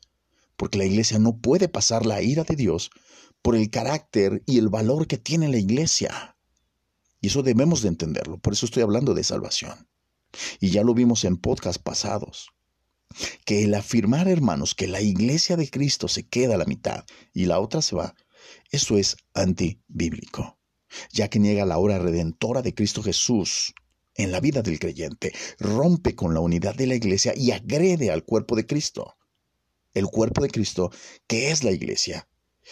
porque 0.58 0.78
la 0.78 0.86
iglesia 0.86 1.20
no 1.20 1.38
puede 1.38 1.68
pasar 1.68 2.06
la 2.06 2.22
ira 2.22 2.44
de 2.44 2.56
Dios 2.56 2.90
por 3.42 3.56
el 3.56 3.70
carácter 3.70 4.42
y 4.46 4.58
el 4.58 4.70
valor 4.70 5.08
que 5.08 5.18
tiene 5.18 5.48
la 5.50 5.58
iglesia. 5.58 6.36
Y 7.22 7.28
eso 7.28 7.44
debemos 7.44 7.82
de 7.82 7.90
entenderlo, 7.90 8.38
por 8.40 8.54
eso 8.54 8.66
estoy 8.66 8.84
hablando 8.84 9.14
de 9.14 9.24
salvación. 9.24 9.88
Y 10.60 10.70
ya 10.70 10.84
lo 10.84 10.94
vimos 10.94 11.24
en 11.24 11.38
podcast 11.38 11.82
pasados, 11.82 12.50
que 13.46 13.64
el 13.64 13.74
afirmar, 13.74 14.28
hermanos, 14.28 14.76
que 14.76 14.88
la 14.88 15.02
iglesia 15.02 15.56
de 15.56 15.70
Cristo 15.70 16.08
se 16.08 16.28
queda 16.28 16.56
a 16.56 16.58
la 16.58 16.66
mitad 16.66 17.06
y 17.34 17.46
la 17.46 17.60
otra 17.60 17.82
se 17.82 17.96
va, 17.96 18.16
eso 18.72 18.98
es 18.98 19.16
antibíblico, 19.34 20.58
ya 21.12 21.30
que 21.30 21.40
niega 21.40 21.66
la 21.66 21.78
obra 21.78 22.00
redentora 22.00 22.62
de 22.62 22.74
Cristo 22.74 23.04
Jesús 23.04 23.74
en 24.16 24.32
la 24.32 24.40
vida 24.40 24.62
del 24.62 24.80
creyente, 24.80 25.34
rompe 25.60 26.16
con 26.16 26.34
la 26.34 26.40
unidad 26.40 26.76
de 26.76 26.88
la 26.88 26.96
iglesia 26.96 27.34
y 27.36 27.52
agrede 27.52 28.12
al 28.12 28.24
cuerpo 28.24 28.56
de 28.56 28.66
Cristo. 28.66 29.16
El 29.94 30.08
cuerpo 30.08 30.42
de 30.42 30.50
Cristo, 30.50 30.92
que 31.28 31.52
es 31.52 31.64
la 31.64 31.72
iglesia. 31.72 32.28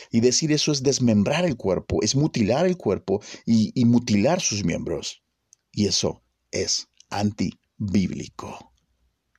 Y 0.10 0.22
decir 0.22 0.52
eso 0.52 0.72
es 0.72 0.84
desmembrar 0.84 1.46
el 1.46 1.56
cuerpo, 1.56 2.02
es 2.02 2.16
mutilar 2.16 2.66
el 2.66 2.78
cuerpo 2.78 3.22
y, 3.46 3.86
mutilar 3.86 4.42
sus 4.42 4.64
miembros. 4.64 5.24
Y 5.72 5.86
eso 5.88 6.24
es 6.52 6.88
antibíblico. 7.10 8.74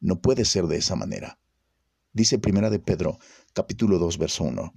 No 0.00 0.20
puede 0.20 0.44
ser 0.44 0.66
de 0.66 0.76
esa 0.76 0.94
manera. 0.94 1.40
Dice 2.12 2.38
Primera 2.38 2.70
de 2.70 2.78
Pedro, 2.78 3.18
capítulo 3.52 3.98
2, 3.98 4.18
verso 4.18 4.44
1 4.44 4.72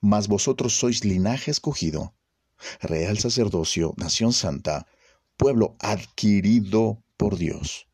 mas 0.00 0.28
vosotros 0.28 0.74
sois 0.74 1.04
linaje 1.04 1.50
escogido, 1.50 2.14
real 2.80 3.18
sacerdocio, 3.18 3.94
nación 3.96 4.32
santa, 4.32 4.86
pueblo 5.36 5.76
adquirido 5.80 7.02
por 7.16 7.36
Dios, 7.36 7.88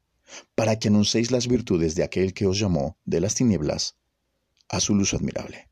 para 0.55 0.79
que 0.79 0.89
anunciéis 0.89 1.31
las 1.31 1.47
virtudes 1.47 1.95
de 1.95 2.03
aquel 2.03 2.35
que 2.35 2.47
os 2.47 2.59
llamó 2.59 2.99
de 3.05 3.21
las 3.21 3.35
tinieblas 3.35 3.97
a 4.69 4.81
su 4.81 4.95
luz 4.95 5.15
admirable. 5.15 5.69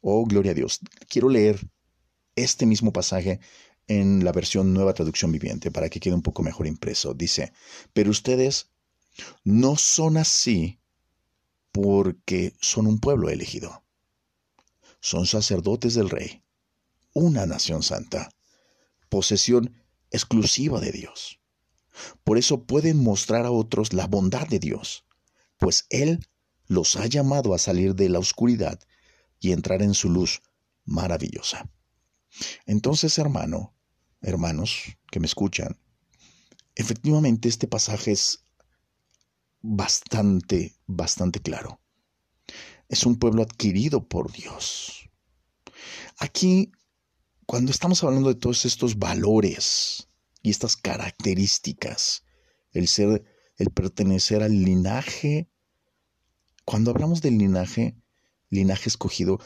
Oh, 0.00 0.24
gloria 0.24 0.52
a 0.52 0.54
Dios. 0.54 0.80
Quiero 1.08 1.28
leer 1.28 1.68
este 2.36 2.66
mismo 2.66 2.92
pasaje 2.92 3.40
en 3.88 4.24
la 4.24 4.32
versión 4.32 4.72
nueva 4.72 4.94
traducción 4.94 5.32
viviente 5.32 5.70
para 5.70 5.88
que 5.88 5.98
quede 5.98 6.14
un 6.14 6.22
poco 6.22 6.42
mejor 6.42 6.66
impreso. 6.66 7.14
Dice, 7.14 7.52
pero 7.92 8.10
ustedes 8.10 8.70
no 9.42 9.76
son 9.76 10.16
así 10.16 10.78
porque 11.72 12.54
son 12.60 12.86
un 12.86 13.00
pueblo 13.00 13.28
elegido 13.28 13.82
son 15.00 15.26
sacerdotes 15.26 15.94
del 15.94 16.10
rey, 16.10 16.42
una 17.12 17.46
nación 17.46 17.82
santa, 17.82 18.30
posesión 19.08 19.74
exclusiva 20.10 20.80
de 20.80 20.92
Dios. 20.92 21.40
Por 22.24 22.38
eso 22.38 22.64
pueden 22.64 23.02
mostrar 23.02 23.46
a 23.46 23.50
otros 23.50 23.92
la 23.92 24.06
bondad 24.06 24.46
de 24.46 24.58
Dios, 24.58 25.04
pues 25.58 25.86
Él 25.90 26.26
los 26.66 26.96
ha 26.96 27.06
llamado 27.06 27.54
a 27.54 27.58
salir 27.58 27.94
de 27.94 28.08
la 28.08 28.18
oscuridad 28.18 28.78
y 29.40 29.52
entrar 29.52 29.82
en 29.82 29.94
su 29.94 30.10
luz 30.10 30.42
maravillosa. 30.84 31.70
Entonces, 32.66 33.18
hermano, 33.18 33.74
hermanos 34.20 34.96
que 35.10 35.20
me 35.20 35.26
escuchan, 35.26 35.78
efectivamente 36.74 37.48
este 37.48 37.66
pasaje 37.66 38.12
es 38.12 38.44
bastante, 39.60 40.76
bastante 40.86 41.40
claro 41.40 41.80
es 42.88 43.04
un 43.04 43.16
pueblo 43.16 43.42
adquirido 43.42 44.08
por 44.08 44.32
Dios. 44.32 45.08
Aquí, 46.18 46.72
cuando 47.46 47.70
estamos 47.70 48.02
hablando 48.02 48.28
de 48.28 48.34
todos 48.34 48.64
estos 48.64 48.98
valores 48.98 50.08
y 50.42 50.50
estas 50.50 50.76
características, 50.76 52.24
el 52.72 52.88
ser, 52.88 53.24
el 53.56 53.70
pertenecer 53.70 54.42
al 54.42 54.62
linaje, 54.62 55.48
cuando 56.64 56.90
hablamos 56.90 57.22
del 57.22 57.38
linaje, 57.38 57.96
linaje 58.50 58.88
escogido, 58.88 59.38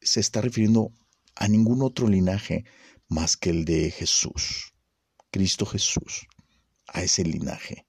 se 0.00 0.20
está 0.20 0.40
refiriendo 0.40 0.92
a 1.34 1.48
ningún 1.48 1.82
otro 1.82 2.08
linaje 2.08 2.64
más 3.08 3.36
que 3.36 3.50
el 3.50 3.64
de 3.64 3.90
Jesús, 3.90 4.74
Cristo 5.30 5.66
Jesús, 5.66 6.26
a 6.88 7.02
ese 7.02 7.24
linaje. 7.24 7.86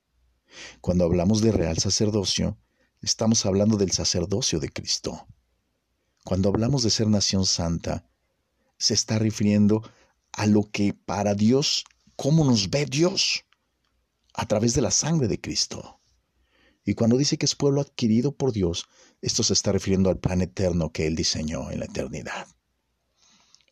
Cuando 0.80 1.04
hablamos 1.04 1.40
de 1.40 1.52
real 1.52 1.78
sacerdocio, 1.78 2.58
Estamos 3.00 3.46
hablando 3.46 3.76
del 3.76 3.92
sacerdocio 3.92 4.58
de 4.60 4.70
Cristo. 4.70 5.26
Cuando 6.24 6.48
hablamos 6.48 6.82
de 6.82 6.90
ser 6.90 7.06
nación 7.06 7.46
santa, 7.46 8.08
se 8.76 8.94
está 8.94 9.18
refiriendo 9.18 9.82
a 10.32 10.46
lo 10.46 10.70
que 10.70 10.94
para 10.94 11.34
Dios, 11.34 11.84
cómo 12.16 12.44
nos 12.44 12.70
ve 12.70 12.86
Dios 12.86 13.44
a 14.34 14.46
través 14.46 14.74
de 14.74 14.82
la 14.82 14.90
sangre 14.90 15.28
de 15.28 15.40
Cristo. 15.40 16.00
Y 16.84 16.94
cuando 16.94 17.16
dice 17.16 17.38
que 17.38 17.46
es 17.46 17.54
pueblo 17.54 17.80
adquirido 17.80 18.32
por 18.32 18.52
Dios, 18.52 18.86
esto 19.20 19.42
se 19.42 19.52
está 19.52 19.72
refiriendo 19.72 20.10
al 20.10 20.18
plan 20.18 20.40
eterno 20.40 20.92
que 20.92 21.06
Él 21.06 21.16
diseñó 21.16 21.70
en 21.70 21.80
la 21.80 21.86
eternidad. 21.86 22.48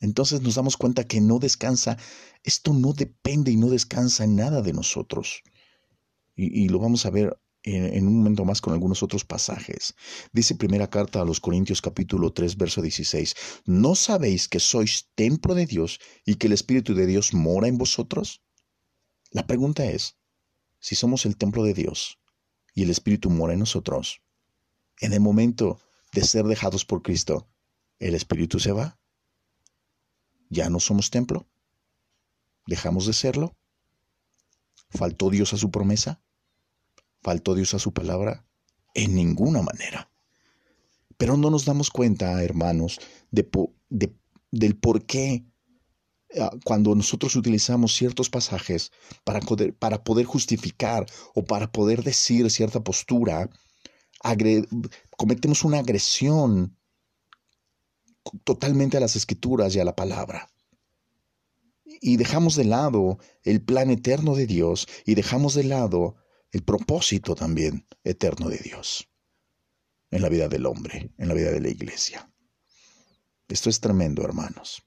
Entonces 0.00 0.40
nos 0.42 0.56
damos 0.56 0.76
cuenta 0.76 1.04
que 1.04 1.20
no 1.20 1.38
descansa, 1.38 1.96
esto 2.42 2.74
no 2.74 2.92
depende 2.92 3.50
y 3.50 3.56
no 3.56 3.70
descansa 3.70 4.24
en 4.24 4.36
nada 4.36 4.62
de 4.62 4.72
nosotros. 4.72 5.42
Y, 6.38 6.68
lo 6.68 6.78
vamos 6.78 7.06
a 7.06 7.10
ver 7.10 7.38
en, 7.66 8.06
un 8.06 8.18
momento 8.18 8.44
más 8.44 8.60
con 8.60 8.72
algunos 8.72 9.02
otros 9.02 9.24
pasajes. 9.24 9.94
Dice 10.32 10.54
primera 10.54 10.88
carta 10.88 11.20
a 11.20 11.24
los 11.24 11.40
Corintios 11.40 11.82
capítulo 11.82 12.32
3 12.32 12.56
verso 12.56 12.80
16, 12.80 13.34
¿no 13.66 13.94
sabéis 13.96 14.48
que 14.48 14.60
sois 14.60 15.08
templo 15.14 15.54
de 15.54 15.66
Dios 15.66 15.98
y 16.24 16.36
que 16.36 16.46
el 16.46 16.52
Espíritu 16.52 16.94
de 16.94 17.06
Dios 17.06 17.34
mora 17.34 17.66
en 17.66 17.76
vosotros? 17.76 18.42
La 19.30 19.46
pregunta 19.46 19.84
es, 19.84 20.16
si 20.78 20.94
somos 20.94 21.26
el 21.26 21.36
templo 21.36 21.64
de 21.64 21.74
Dios 21.74 22.20
y 22.72 22.84
el 22.84 22.90
Espíritu 22.90 23.30
mora 23.30 23.54
en 23.54 23.58
nosotros, 23.58 24.22
en 25.00 25.12
el 25.12 25.20
momento 25.20 25.80
de 26.12 26.22
ser 26.22 26.44
dejados 26.44 26.84
por 26.84 27.02
Cristo, 27.02 27.48
¿el 27.98 28.14
Espíritu 28.14 28.60
se 28.60 28.70
va? 28.70 28.98
¿Ya 30.48 30.70
no 30.70 30.78
somos 30.78 31.10
templo? 31.10 31.48
¿Dejamos 32.66 33.06
de 33.06 33.12
serlo? 33.12 33.56
¿Faltó 34.90 35.30
Dios 35.30 35.52
a 35.52 35.56
su 35.56 35.72
promesa? 35.72 36.22
¿Faltó 37.26 37.56
Dios 37.56 37.74
a 37.74 37.80
su 37.80 37.92
palabra? 37.92 38.46
En 38.94 39.16
ninguna 39.16 39.60
manera. 39.60 40.08
Pero 41.16 41.36
no 41.36 41.50
nos 41.50 41.64
damos 41.64 41.90
cuenta, 41.90 42.40
hermanos, 42.40 43.00
de, 43.32 44.14
del 44.52 44.76
por 44.76 45.06
qué 45.06 45.44
ah, 46.38 46.52
cuando 46.64 46.94
nosotros 46.94 47.34
utilizamos 47.34 47.96
ciertos 47.96 48.30
pasajes 48.30 48.92
para 49.24 49.40
poder, 49.40 49.74
para 49.74 50.04
poder 50.04 50.24
justificar 50.24 51.04
o 51.34 51.44
para 51.44 51.72
poder 51.72 52.04
decir 52.04 52.48
cierta 52.48 52.84
postura, 52.84 53.50
cometemos 55.16 55.64
una 55.64 55.80
agresión 55.80 56.76
totalmente 58.44 58.98
a 58.98 59.00
las 59.00 59.16
escrituras 59.16 59.74
y 59.74 59.80
a 59.80 59.84
la 59.84 59.96
palabra. 59.96 60.48
Y 62.00 62.18
dejamos 62.18 62.54
de 62.54 62.66
lado 62.66 63.18
el 63.42 63.60
plan 63.62 63.90
eterno 63.90 64.36
de 64.36 64.46
Dios 64.46 64.86
y 65.04 65.16
dejamos 65.16 65.54
de 65.54 65.64
lado 65.64 66.14
el 66.52 66.62
propósito 66.62 67.34
también 67.34 67.86
eterno 68.04 68.48
de 68.48 68.58
Dios 68.58 69.08
en 70.10 70.22
la 70.22 70.28
vida 70.28 70.48
del 70.48 70.66
hombre, 70.66 71.12
en 71.18 71.28
la 71.28 71.34
vida 71.34 71.50
de 71.50 71.60
la 71.60 71.68
iglesia. 71.68 72.30
Esto 73.48 73.70
es 73.70 73.80
tremendo, 73.80 74.22
hermanos. 74.22 74.82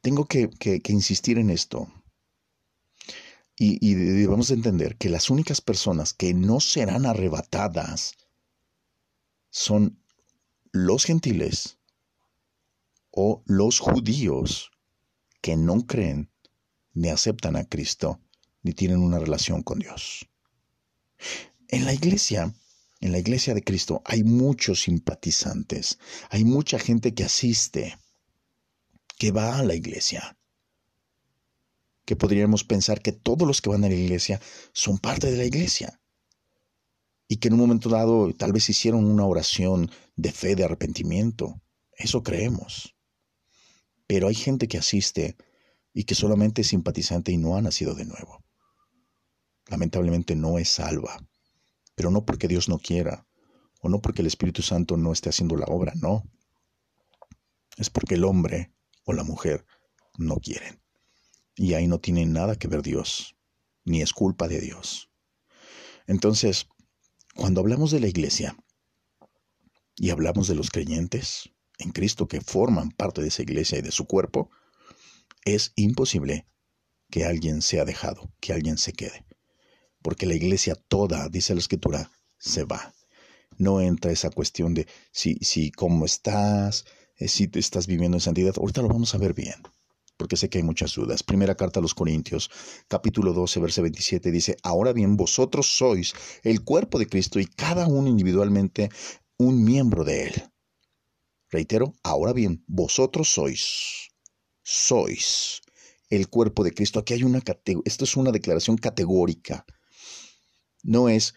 Tengo 0.00 0.26
que, 0.26 0.50
insistir 0.88 1.38
en 1.38 1.50
esto. 1.50 1.92
Y, 3.56 3.78
y, 3.86 3.94
debemos 3.94 4.50
entender 4.50 4.96
que 4.96 5.08
las 5.08 5.30
únicas 5.30 5.60
personas 5.60 6.12
que 6.12 6.32
no 6.32 6.60
serán 6.60 7.06
arrebatadas 7.06 8.14
son 9.50 10.00
los 10.70 11.04
gentiles 11.04 11.78
o 13.10 13.42
los 13.46 13.80
judíos 13.80 14.70
que 15.40 15.56
no 15.56 15.86
creen 15.86 16.30
ni 16.92 17.08
aceptan 17.08 17.56
a 17.56 17.64
Cristo 17.64 18.20
ni 18.68 18.74
tienen 18.74 18.98
una 18.98 19.18
relación 19.18 19.62
con 19.62 19.78
Dios. 19.78 20.28
En 21.68 21.86
la 21.86 21.94
iglesia 21.94 22.52
en 23.00 23.12
la 23.12 23.18
iglesia 23.18 23.54
de 23.54 23.62
Cristo 23.62 24.02
hay 24.04 24.24
muchos 24.24 24.82
simpatizantes, 24.82 25.98
hay 26.28 26.44
mucha 26.44 26.78
gente 26.78 27.14
que 27.14 27.24
asiste, 27.24 27.96
que 29.16 29.30
va 29.30 29.56
a 29.56 29.62
la 29.62 29.74
iglesia, 29.74 30.36
que 32.04 32.16
podríamos 32.16 32.64
pensar 32.64 33.00
que 33.00 33.12
todos 33.12 33.46
los 33.46 33.62
que 33.62 33.70
van 33.70 33.84
a 33.84 33.88
la 33.88 33.94
iglesia 33.94 34.40
son 34.72 34.98
parte 34.98 35.30
de 35.30 35.38
la 35.38 35.44
iglesia 35.44 36.00
y 37.28 37.36
que 37.36 37.48
en 37.48 37.54
un 37.54 37.60
momento 37.60 37.88
dado 37.88 38.34
tal 38.34 38.52
vez 38.52 38.68
hicieron 38.68 39.04
una 39.04 39.24
oración 39.24 39.90
de 40.16 40.32
fe, 40.32 40.56
de 40.56 40.64
arrepentimiento. 40.64 41.60
Eso 41.96 42.22
creemos. 42.22 42.96
Pero 44.06 44.28
hay 44.28 44.34
gente 44.34 44.66
que 44.66 44.78
asiste 44.78 45.36
y 45.92 46.04
que 46.04 46.14
solamente 46.14 46.62
es 46.62 46.68
simpatizante 46.68 47.32
y 47.32 47.38
no 47.38 47.56
ha 47.56 47.62
nacido 47.62 47.94
de 47.94 48.06
nuevo. 48.06 48.42
Lamentablemente 49.68 50.34
no 50.34 50.58
es 50.58 50.70
salva, 50.70 51.24
pero 51.94 52.10
no 52.10 52.24
porque 52.24 52.48
Dios 52.48 52.68
no 52.68 52.78
quiera 52.78 53.26
o 53.80 53.88
no 53.88 54.00
porque 54.00 54.22
el 54.22 54.26
Espíritu 54.26 54.62
Santo 54.62 54.96
no 54.96 55.12
esté 55.12 55.28
haciendo 55.28 55.56
la 55.56 55.66
obra, 55.66 55.92
no. 55.96 56.24
Es 57.76 57.90
porque 57.90 58.16
el 58.16 58.24
hombre 58.24 58.72
o 59.04 59.12
la 59.12 59.22
mujer 59.22 59.64
no 60.16 60.36
quieren. 60.36 60.80
Y 61.54 61.74
ahí 61.74 61.86
no 61.86 62.00
tiene 62.00 62.26
nada 62.26 62.56
que 62.56 62.68
ver 62.68 62.82
Dios, 62.82 63.36
ni 63.84 64.02
es 64.02 64.12
culpa 64.12 64.48
de 64.48 64.60
Dios. 64.60 65.10
Entonces, 66.06 66.68
cuando 67.34 67.60
hablamos 67.60 67.90
de 67.90 68.00
la 68.00 68.08
iglesia 68.08 68.56
y 69.96 70.10
hablamos 70.10 70.48
de 70.48 70.54
los 70.54 70.70
creyentes 70.70 71.50
en 71.78 71.92
Cristo 71.92 72.26
que 72.26 72.40
forman 72.40 72.90
parte 72.90 73.22
de 73.22 73.28
esa 73.28 73.42
iglesia 73.42 73.78
y 73.78 73.82
de 73.82 73.92
su 73.92 74.06
cuerpo, 74.06 74.50
es 75.44 75.72
imposible 75.76 76.48
que 77.10 77.24
alguien 77.24 77.62
sea 77.62 77.84
dejado, 77.84 78.32
que 78.40 78.52
alguien 78.52 78.78
se 78.78 78.92
quede. 78.92 79.27
Porque 80.02 80.26
la 80.26 80.34
iglesia 80.34 80.74
toda, 80.74 81.28
dice 81.28 81.54
la 81.54 81.60
escritura, 81.60 82.10
se 82.38 82.64
va. 82.64 82.94
No 83.56 83.80
entra 83.80 84.12
esa 84.12 84.30
cuestión 84.30 84.74
de 84.74 84.86
si, 85.10 85.36
si 85.36 85.70
cómo 85.70 86.06
estás, 86.06 86.84
eh, 87.16 87.28
si 87.28 87.48
te 87.48 87.58
estás 87.58 87.86
viviendo 87.86 88.16
en 88.16 88.20
santidad. 88.20 88.54
Ahorita 88.56 88.82
lo 88.82 88.88
vamos 88.88 89.14
a 89.14 89.18
ver 89.18 89.34
bien, 89.34 89.56
porque 90.16 90.36
sé 90.36 90.48
que 90.48 90.58
hay 90.58 90.64
muchas 90.64 90.94
dudas. 90.94 91.22
Primera 91.22 91.56
carta 91.56 91.80
a 91.80 91.82
los 91.82 91.94
Corintios, 91.94 92.50
capítulo 92.86 93.32
12, 93.32 93.60
verso 93.60 93.82
27, 93.82 94.30
dice, 94.30 94.56
ahora 94.62 94.92
bien, 94.92 95.16
vosotros 95.16 95.66
sois 95.66 96.14
el 96.44 96.62
cuerpo 96.62 96.98
de 96.98 97.08
Cristo 97.08 97.40
y 97.40 97.46
cada 97.46 97.86
uno 97.88 98.08
individualmente 98.08 98.90
un 99.36 99.64
miembro 99.64 100.04
de 100.04 100.28
él. 100.28 100.42
Reitero, 101.50 101.94
ahora 102.02 102.32
bien, 102.32 102.62
vosotros 102.66 103.28
sois, 103.28 104.10
sois 104.62 105.62
el 106.10 106.28
cuerpo 106.28 106.62
de 106.62 106.72
Cristo. 106.72 106.98
Aquí 106.98 107.14
hay 107.14 107.22
una 107.22 107.40
esto 107.84 108.04
es 108.04 108.16
una 108.16 108.32
declaración 108.32 108.76
categórica. 108.76 109.64
No 110.88 111.10
es, 111.10 111.34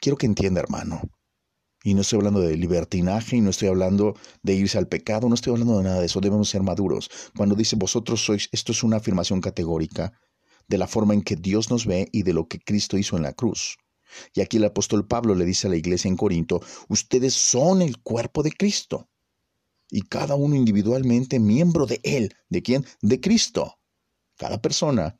quiero 0.00 0.18
que 0.18 0.26
entienda, 0.26 0.60
hermano, 0.60 1.00
y 1.84 1.94
no 1.94 2.00
estoy 2.00 2.16
hablando 2.16 2.40
de 2.40 2.56
libertinaje 2.56 3.36
y 3.36 3.40
no 3.40 3.50
estoy 3.50 3.68
hablando 3.68 4.16
de 4.42 4.54
irse 4.54 4.78
al 4.78 4.88
pecado, 4.88 5.28
no 5.28 5.36
estoy 5.36 5.52
hablando 5.52 5.78
de 5.78 5.84
nada 5.84 6.00
de 6.00 6.06
eso, 6.06 6.20
debemos 6.20 6.48
ser 6.48 6.64
maduros. 6.64 7.08
Cuando 7.36 7.54
dice 7.54 7.76
vosotros 7.76 8.24
sois, 8.24 8.48
esto 8.50 8.72
es 8.72 8.82
una 8.82 8.96
afirmación 8.96 9.40
categórica 9.40 10.12
de 10.66 10.76
la 10.76 10.88
forma 10.88 11.14
en 11.14 11.22
que 11.22 11.36
Dios 11.36 11.70
nos 11.70 11.86
ve 11.86 12.08
y 12.10 12.24
de 12.24 12.32
lo 12.32 12.48
que 12.48 12.58
Cristo 12.58 12.98
hizo 12.98 13.16
en 13.16 13.22
la 13.22 13.32
cruz. 13.32 13.76
Y 14.34 14.40
aquí 14.40 14.56
el 14.56 14.64
apóstol 14.64 15.06
Pablo 15.06 15.36
le 15.36 15.44
dice 15.44 15.68
a 15.68 15.70
la 15.70 15.76
iglesia 15.76 16.08
en 16.08 16.16
Corinto, 16.16 16.60
ustedes 16.88 17.34
son 17.34 17.80
el 17.80 18.02
cuerpo 18.02 18.42
de 18.42 18.50
Cristo. 18.50 19.08
Y 19.88 20.02
cada 20.02 20.34
uno 20.34 20.56
individualmente 20.56 21.38
miembro 21.38 21.86
de 21.86 22.00
Él. 22.02 22.34
¿De 22.48 22.60
quién? 22.60 22.84
De 23.02 23.20
Cristo. 23.20 23.78
Cada 24.36 24.60
persona 24.60 25.16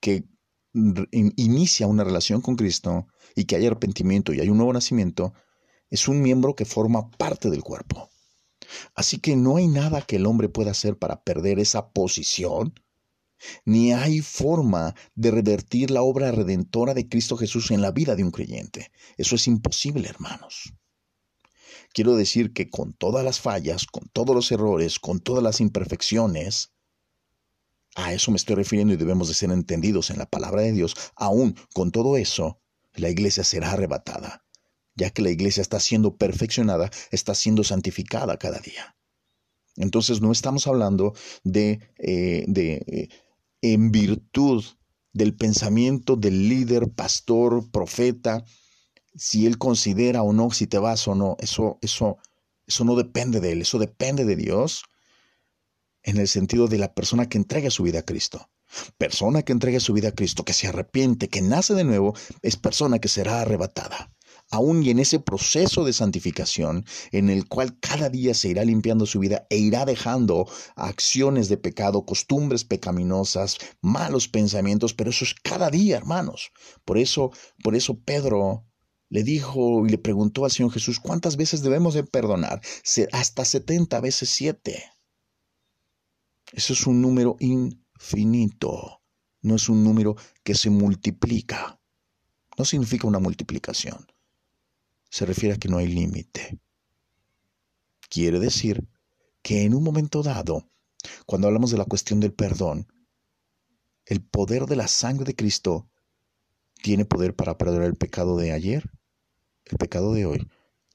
que 0.00 0.24
inicia 1.10 1.86
una 1.86 2.04
relación 2.04 2.40
con 2.40 2.56
Cristo 2.56 3.08
y 3.34 3.44
que 3.44 3.56
hay 3.56 3.66
arrepentimiento 3.66 4.32
y 4.32 4.40
hay 4.40 4.48
un 4.48 4.58
nuevo 4.58 4.72
nacimiento, 4.72 5.32
es 5.90 6.08
un 6.08 6.20
miembro 6.20 6.54
que 6.54 6.64
forma 6.64 7.10
parte 7.10 7.50
del 7.50 7.62
cuerpo. 7.62 8.10
Así 8.94 9.18
que 9.18 9.36
no 9.36 9.56
hay 9.56 9.68
nada 9.68 10.02
que 10.02 10.16
el 10.16 10.26
hombre 10.26 10.48
pueda 10.48 10.72
hacer 10.72 10.98
para 10.98 11.22
perder 11.22 11.58
esa 11.58 11.90
posición 11.90 12.74
ni 13.64 13.92
hay 13.92 14.20
forma 14.20 14.94
de 15.14 15.30
revertir 15.30 15.90
la 15.90 16.02
obra 16.02 16.30
redentora 16.32 16.94
de 16.94 17.08
Cristo 17.08 17.36
Jesús 17.36 17.70
en 17.70 17.82
la 17.82 17.90
vida 17.90 18.16
de 18.16 18.24
un 18.24 18.30
creyente. 18.30 18.90
Eso 19.16 19.36
es 19.36 19.46
imposible, 19.46 20.08
hermanos. 20.08 20.72
Quiero 21.92 22.16
decir 22.16 22.52
que 22.52 22.68
con 22.68 22.92
todas 22.92 23.24
las 23.24 23.40
fallas, 23.40 23.86
con 23.86 24.08
todos 24.12 24.34
los 24.34 24.50
errores, 24.52 24.98
con 24.98 25.20
todas 25.20 25.42
las 25.42 25.60
imperfecciones, 25.60 26.72
a 27.96 28.12
eso 28.12 28.30
me 28.30 28.36
estoy 28.36 28.56
refiriendo 28.56 28.92
y 28.92 28.96
debemos 28.96 29.26
de 29.26 29.34
ser 29.34 29.50
entendidos 29.50 30.10
en 30.10 30.18
la 30.18 30.26
palabra 30.26 30.62
de 30.62 30.72
Dios, 30.72 30.94
aún 31.16 31.56
con 31.74 31.90
todo 31.90 32.16
eso, 32.16 32.60
la 32.94 33.08
iglesia 33.08 33.42
será 33.42 33.72
arrebatada, 33.72 34.44
ya 34.94 35.10
que 35.10 35.22
la 35.22 35.30
iglesia 35.30 35.62
está 35.62 35.80
siendo 35.80 36.16
perfeccionada, 36.16 36.90
está 37.10 37.34
siendo 37.34 37.64
santificada 37.64 38.36
cada 38.36 38.58
día. 38.60 38.96
Entonces 39.76 40.20
no 40.20 40.30
estamos 40.30 40.66
hablando 40.66 41.14
de, 41.42 41.80
eh, 41.98 42.44
de 42.48 42.84
eh, 42.86 43.08
en 43.62 43.90
virtud 43.90 44.62
del 45.12 45.34
pensamiento 45.34 46.16
del 46.16 46.48
líder, 46.48 46.90
pastor, 46.90 47.70
profeta, 47.70 48.44
si 49.14 49.46
él 49.46 49.56
considera 49.56 50.22
o 50.22 50.34
no 50.34 50.50
si 50.50 50.66
te 50.66 50.78
vas 50.78 51.08
o 51.08 51.14
no, 51.14 51.36
eso, 51.40 51.78
eso, 51.80 52.18
eso 52.66 52.84
no 52.84 52.94
depende 52.94 53.40
de 53.40 53.52
él, 53.52 53.62
eso 53.62 53.78
depende 53.78 54.26
de 54.26 54.36
Dios 54.36 54.84
en 56.06 56.16
el 56.16 56.28
sentido 56.28 56.66
de 56.66 56.78
la 56.78 56.94
persona 56.94 57.28
que 57.28 57.36
entrega 57.36 57.70
su 57.70 57.82
vida 57.82 57.98
a 57.98 58.04
Cristo. 58.04 58.48
Persona 58.96 59.42
que 59.42 59.52
entrega 59.52 59.80
su 59.80 59.92
vida 59.92 60.08
a 60.08 60.12
Cristo, 60.12 60.44
que 60.44 60.54
se 60.54 60.66
arrepiente, 60.66 61.28
que 61.28 61.42
nace 61.42 61.74
de 61.74 61.84
nuevo, 61.84 62.14
es 62.42 62.56
persona 62.56 62.98
que 62.98 63.08
será 63.08 63.42
arrebatada 63.42 64.10
aún 64.50 64.82
y 64.82 64.90
en 64.90 64.98
ese 64.98 65.18
proceso 65.18 65.84
de 65.84 65.92
santificación 65.92 66.84
en 67.10 67.30
el 67.30 67.48
cual 67.48 67.78
cada 67.80 68.08
día 68.08 68.34
se 68.34 68.48
irá 68.48 68.64
limpiando 68.64 69.06
su 69.06 69.18
vida 69.18 69.46
e 69.50 69.58
irá 69.58 69.84
dejando 69.84 70.48
acciones 70.76 71.48
de 71.48 71.56
pecado, 71.56 72.04
costumbres 72.04 72.64
pecaminosas, 72.64 73.58
malos 73.80 74.28
pensamientos, 74.28 74.94
pero 74.94 75.10
eso 75.10 75.24
es 75.24 75.34
cada 75.34 75.70
día, 75.70 75.96
hermanos. 75.96 76.52
Por 76.84 76.98
eso, 76.98 77.32
por 77.62 77.74
eso 77.74 77.98
Pedro 78.00 78.64
le 79.08 79.22
dijo 79.22 79.86
y 79.86 79.90
le 79.90 79.98
preguntó 79.98 80.44
al 80.44 80.50
Señor 80.50 80.72
Jesús, 80.72 81.00
¿cuántas 81.00 81.36
veces 81.36 81.62
debemos 81.62 81.94
de 81.94 82.04
perdonar? 82.04 82.60
Hasta 83.12 83.44
70 83.44 84.00
veces 84.00 84.30
7. 84.30 84.84
Eso 86.52 86.72
es 86.72 86.86
un 86.86 87.02
número 87.02 87.36
infinito, 87.40 89.02
no 89.42 89.56
es 89.56 89.68
un 89.68 89.84
número 89.84 90.16
que 90.42 90.54
se 90.54 90.70
multiplica. 90.70 91.80
No 92.58 92.64
significa 92.64 93.06
una 93.06 93.18
multiplicación 93.18 94.06
se 95.10 95.26
refiere 95.26 95.54
a 95.54 95.58
que 95.58 95.68
no 95.68 95.78
hay 95.78 95.88
límite. 95.88 96.58
Quiere 98.08 98.38
decir 98.38 98.86
que 99.42 99.62
en 99.62 99.74
un 99.74 99.82
momento 99.82 100.22
dado, 100.22 100.68
cuando 101.24 101.48
hablamos 101.48 101.70
de 101.70 101.78
la 101.78 101.84
cuestión 101.84 102.20
del 102.20 102.32
perdón, 102.32 102.92
el 104.04 104.22
poder 104.22 104.66
de 104.66 104.76
la 104.76 104.88
sangre 104.88 105.24
de 105.24 105.34
Cristo 105.34 105.88
tiene 106.82 107.04
poder 107.04 107.34
para 107.34 107.58
perdonar 107.58 107.86
el 107.86 107.96
pecado 107.96 108.36
de 108.36 108.52
ayer, 108.52 108.90
el 109.64 109.78
pecado 109.78 110.12
de 110.12 110.26
hoy 110.26 110.46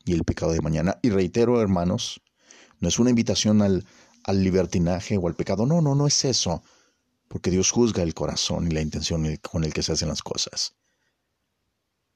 y 0.05 0.13
el 0.13 0.23
pecado 0.23 0.51
de 0.51 0.61
mañana. 0.61 0.99
Y 1.01 1.09
reitero, 1.09 1.59
hermanos, 1.59 2.21
no 2.79 2.87
es 2.87 2.99
una 2.99 3.09
invitación 3.09 3.61
al, 3.61 3.85
al 4.23 4.43
libertinaje 4.43 5.17
o 5.17 5.27
al 5.27 5.35
pecado. 5.35 5.65
No, 5.65 5.81
no, 5.81 5.95
no 5.95 6.07
es 6.07 6.25
eso. 6.25 6.63
Porque 7.27 7.49
Dios 7.49 7.71
juzga 7.71 8.03
el 8.03 8.13
corazón 8.13 8.67
y 8.67 8.71
la 8.71 8.81
intención 8.81 9.25
con 9.37 9.63
el 9.63 9.73
que 9.73 9.83
se 9.83 9.93
hacen 9.93 10.09
las 10.09 10.21
cosas. 10.21 10.75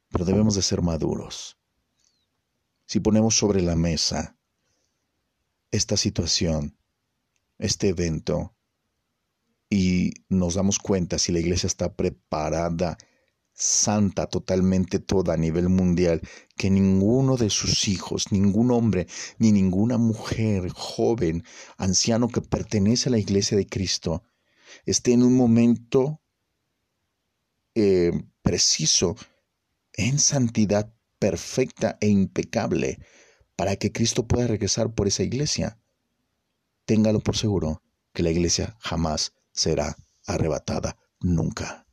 Pero 0.10 0.26
debemos 0.26 0.56
de 0.56 0.62
ser 0.62 0.82
maduros 0.82 1.58
si 2.86 3.00
ponemos 3.00 3.36
sobre 3.36 3.62
la 3.62 3.76
mesa 3.76 4.38
esta 5.72 5.98
situación, 5.98 6.78
este 7.58 7.90
evento, 7.90 8.56
y 9.70 10.14
nos 10.30 10.54
damos 10.54 10.80
cuenta 10.80 11.18
si 11.18 11.32
la 11.32 11.40
iglesia 11.40 11.68
está 11.68 11.96
preparada, 11.96 12.98
santa, 13.56 14.28
totalmente 14.28 15.00
toda 15.00 15.34
a 15.34 15.38
nivel 15.38 15.70
mundial, 15.70 16.22
que 16.58 16.70
ninguno 16.70 17.38
de 17.38 17.50
sus 17.50 17.88
hijos, 17.88 18.32
ningún 18.32 18.70
hombre, 18.70 19.08
ni 19.40 19.52
ninguna 19.52 19.98
mujer, 19.98 20.70
joven, 20.70 21.44
anciano 21.78 22.28
que 22.28 22.42
pertenece 22.42 23.10
a 23.10 23.14
la 23.14 23.18
iglesia 23.18 23.58
de 23.58 23.66
Cristo, 23.66 24.24
esté 24.86 25.14
en 25.14 25.24
un 25.24 25.36
momento 25.36 26.22
eh, 27.76 28.12
preciso 28.42 29.16
en 29.94 30.20
santidad 30.20 30.94
perfecta 31.18 31.98
e 32.02 32.08
impecable 32.08 33.00
para 33.56 33.78
que 33.78 33.92
Cristo 33.92 34.28
pueda 34.28 34.48
regresar 34.48 34.94
por 34.94 35.08
esa 35.08 35.24
iglesia. 35.24 35.80
Téngalo 36.86 37.22
por 37.22 37.38
seguro 37.38 37.82
que 38.14 38.24
la 38.24 38.32
iglesia 38.32 38.76
jamás 38.80 39.34
será 39.54 39.96
arrebatada, 40.28 40.98
nunca. 41.22 41.85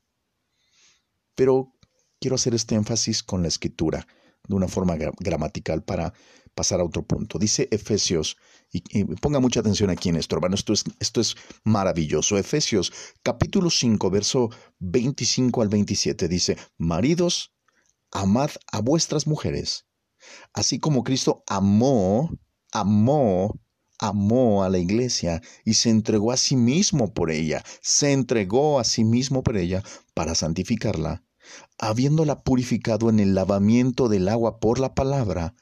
Pero 1.34 1.72
quiero 2.20 2.36
hacer 2.36 2.54
este 2.54 2.74
énfasis 2.74 3.22
con 3.22 3.42
la 3.42 3.48
escritura 3.48 4.06
de 4.48 4.54
una 4.54 4.68
forma 4.68 4.96
gramatical 4.96 5.82
para 5.82 6.12
pasar 6.54 6.80
a 6.80 6.84
otro 6.84 7.06
punto. 7.06 7.38
Dice 7.38 7.68
Efesios, 7.70 8.36
y, 8.70 9.04
ponga 9.16 9.40
mucha 9.40 9.60
atención 9.60 9.90
aquí 9.90 10.08
en 10.08 10.16
esto, 10.16 10.36
hermano, 10.36 10.54
esto 10.54 10.72
es, 10.72 10.84
esto 11.00 11.20
es 11.20 11.36
maravilloso. 11.64 12.38
Efesios 12.38 12.92
capítulo 13.22 13.70
5, 13.70 14.10
verso 14.10 14.50
25 14.78 15.62
al 15.62 15.68
27 15.68 16.28
dice, 16.28 16.56
maridos, 16.78 17.52
amad 18.10 18.50
a 18.70 18.80
vuestras 18.80 19.26
mujeres, 19.26 19.86
así 20.52 20.78
como 20.78 21.04
Cristo 21.04 21.42
amó, 21.46 22.30
amó, 22.72 23.58
amó 24.02 24.64
a 24.64 24.68
la 24.68 24.78
iglesia 24.78 25.40
y 25.64 25.74
se 25.74 25.88
entregó 25.88 26.32
a 26.32 26.36
sí 26.36 26.56
mismo 26.56 27.14
por 27.14 27.30
ella, 27.30 27.64
se 27.80 28.12
entregó 28.12 28.80
a 28.80 28.84
sí 28.84 29.04
mismo 29.04 29.44
por 29.44 29.56
ella 29.56 29.84
para 30.12 30.34
santificarla, 30.34 31.22
habiéndola 31.78 32.42
purificado 32.42 33.10
en 33.10 33.20
el 33.20 33.36
lavamiento 33.36 34.08
del 34.08 34.28
agua 34.28 34.58
por 34.58 34.80
la 34.80 34.96
palabra, 34.96 35.54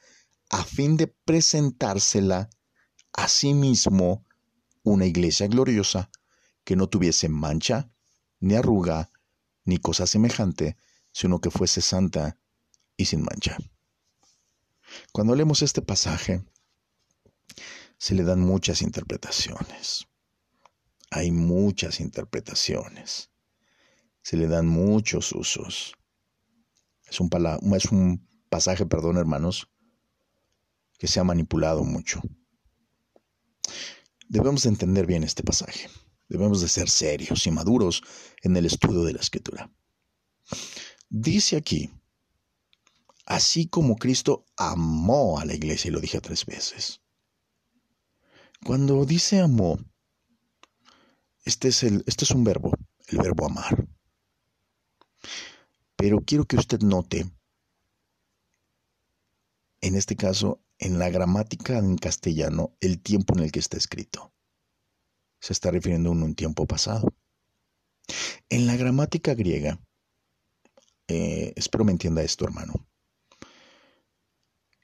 a 0.48 0.64
fin 0.64 0.96
de 0.96 1.06
presentársela 1.06 2.48
a 3.12 3.28
sí 3.28 3.52
mismo 3.52 4.24
una 4.84 5.04
iglesia 5.04 5.46
gloriosa 5.46 6.10
que 6.64 6.76
no 6.76 6.88
tuviese 6.88 7.28
mancha, 7.28 7.90
ni 8.40 8.54
arruga, 8.54 9.10
ni 9.64 9.76
cosa 9.76 10.06
semejante, 10.06 10.78
sino 11.12 11.42
que 11.42 11.50
fuese 11.50 11.82
santa 11.82 12.38
y 12.96 13.04
sin 13.04 13.22
mancha. 13.22 13.58
Cuando 15.12 15.34
leemos 15.34 15.60
este 15.60 15.82
pasaje, 15.82 16.42
se 18.00 18.14
le 18.14 18.22
dan 18.24 18.40
muchas 18.40 18.80
interpretaciones. 18.80 20.08
Hay 21.10 21.30
muchas 21.30 22.00
interpretaciones. 22.00 23.30
Se 24.22 24.38
le 24.38 24.46
dan 24.46 24.66
muchos 24.66 25.32
usos. 25.32 25.94
Es 27.06 27.20
un, 27.20 27.28
pasaje, 28.48 28.86
perdón 28.86 29.18
hermanos, 29.18 29.68
que 30.96 31.08
se 31.08 31.20
ha 31.20 31.24
manipulado 31.24 31.84
mucho. 31.84 32.22
Debemos 34.30 34.64
entender 34.64 35.04
bien 35.04 35.22
este 35.22 35.42
pasaje. 35.42 35.90
Debemos 36.26 36.62
de 36.62 36.68
ser 36.68 36.88
serios 36.88 37.46
y 37.46 37.50
maduros 37.50 38.02
en 38.40 38.56
el 38.56 38.64
estudio 38.64 39.04
de 39.04 39.12
la 39.12 39.20
escritura. 39.20 39.70
Dice 41.10 41.58
aquí, 41.58 41.90
así 43.26 43.66
como 43.66 43.96
Cristo 43.96 44.46
amó 44.56 45.38
a 45.38 45.44
la 45.44 45.52
iglesia, 45.52 45.88
y 45.90 45.92
lo 45.92 46.00
dije 46.00 46.18
tres 46.22 46.46
veces. 46.46 47.02
Cuando 48.64 49.04
dice 49.06 49.40
amó, 49.40 49.78
este 51.44 51.68
es, 51.68 51.82
el, 51.82 52.04
este 52.06 52.24
es 52.24 52.30
un 52.30 52.44
verbo, 52.44 52.72
el 53.08 53.18
verbo 53.18 53.46
amar. 53.46 53.86
Pero 55.96 56.20
quiero 56.20 56.44
que 56.44 56.56
usted 56.56 56.80
note, 56.80 57.30
en 59.80 59.96
este 59.96 60.14
caso, 60.14 60.62
en 60.78 60.98
la 60.98 61.10
gramática 61.10 61.78
en 61.78 61.96
castellano, 61.96 62.76
el 62.80 63.00
tiempo 63.00 63.34
en 63.34 63.44
el 63.44 63.52
que 63.52 63.60
está 63.60 63.76
escrito. 63.76 64.32
Se 65.40 65.52
está 65.52 65.70
refiriendo 65.70 66.10
a 66.10 66.12
un 66.12 66.34
tiempo 66.34 66.66
pasado. 66.66 67.14
En 68.48 68.66
la 68.66 68.76
gramática 68.76 69.34
griega, 69.34 69.80
eh, 71.08 71.52
espero 71.56 71.84
me 71.84 71.92
entienda 71.92 72.22
esto, 72.22 72.44
hermano. 72.44 72.86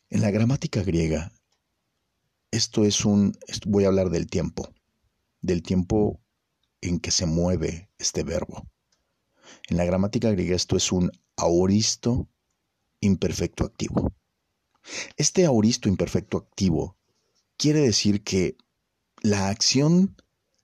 En 0.08 0.22
la 0.22 0.30
gramática 0.30 0.82
griega, 0.82 1.32
esto 2.56 2.84
es 2.84 3.04
un, 3.04 3.36
voy 3.66 3.84
a 3.84 3.88
hablar 3.88 4.10
del 4.10 4.26
tiempo, 4.26 4.72
del 5.40 5.62
tiempo 5.62 6.20
en 6.80 6.98
que 6.98 7.10
se 7.10 7.26
mueve 7.26 7.90
este 7.98 8.22
verbo. 8.24 8.66
En 9.68 9.76
la 9.76 9.84
gramática 9.84 10.30
griega 10.30 10.56
esto 10.56 10.76
es 10.76 10.90
un 10.90 11.12
auristo 11.36 12.28
imperfecto 13.00 13.64
activo. 13.64 14.12
Este 15.16 15.44
auristo 15.44 15.88
imperfecto 15.88 16.38
activo 16.38 16.96
quiere 17.56 17.80
decir 17.80 18.22
que 18.22 18.56
la 19.22 19.48
acción 19.48 20.16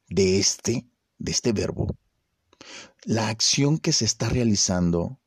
de 0.08 0.38
este, 0.38 0.86
de 1.18 1.30
este 1.30 1.52
verbo, 1.52 1.96
la 3.04 3.28
acción 3.28 3.78
que 3.78 3.92
se 3.92 4.04
está 4.04 4.28
realizando 4.28 5.20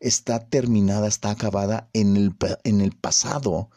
está 0.00 0.48
terminada, 0.48 1.06
está 1.08 1.30
acabada 1.30 1.88
en 1.92 2.16
el, 2.16 2.34
en 2.64 2.80
el 2.80 2.96
pasado, 2.96 3.70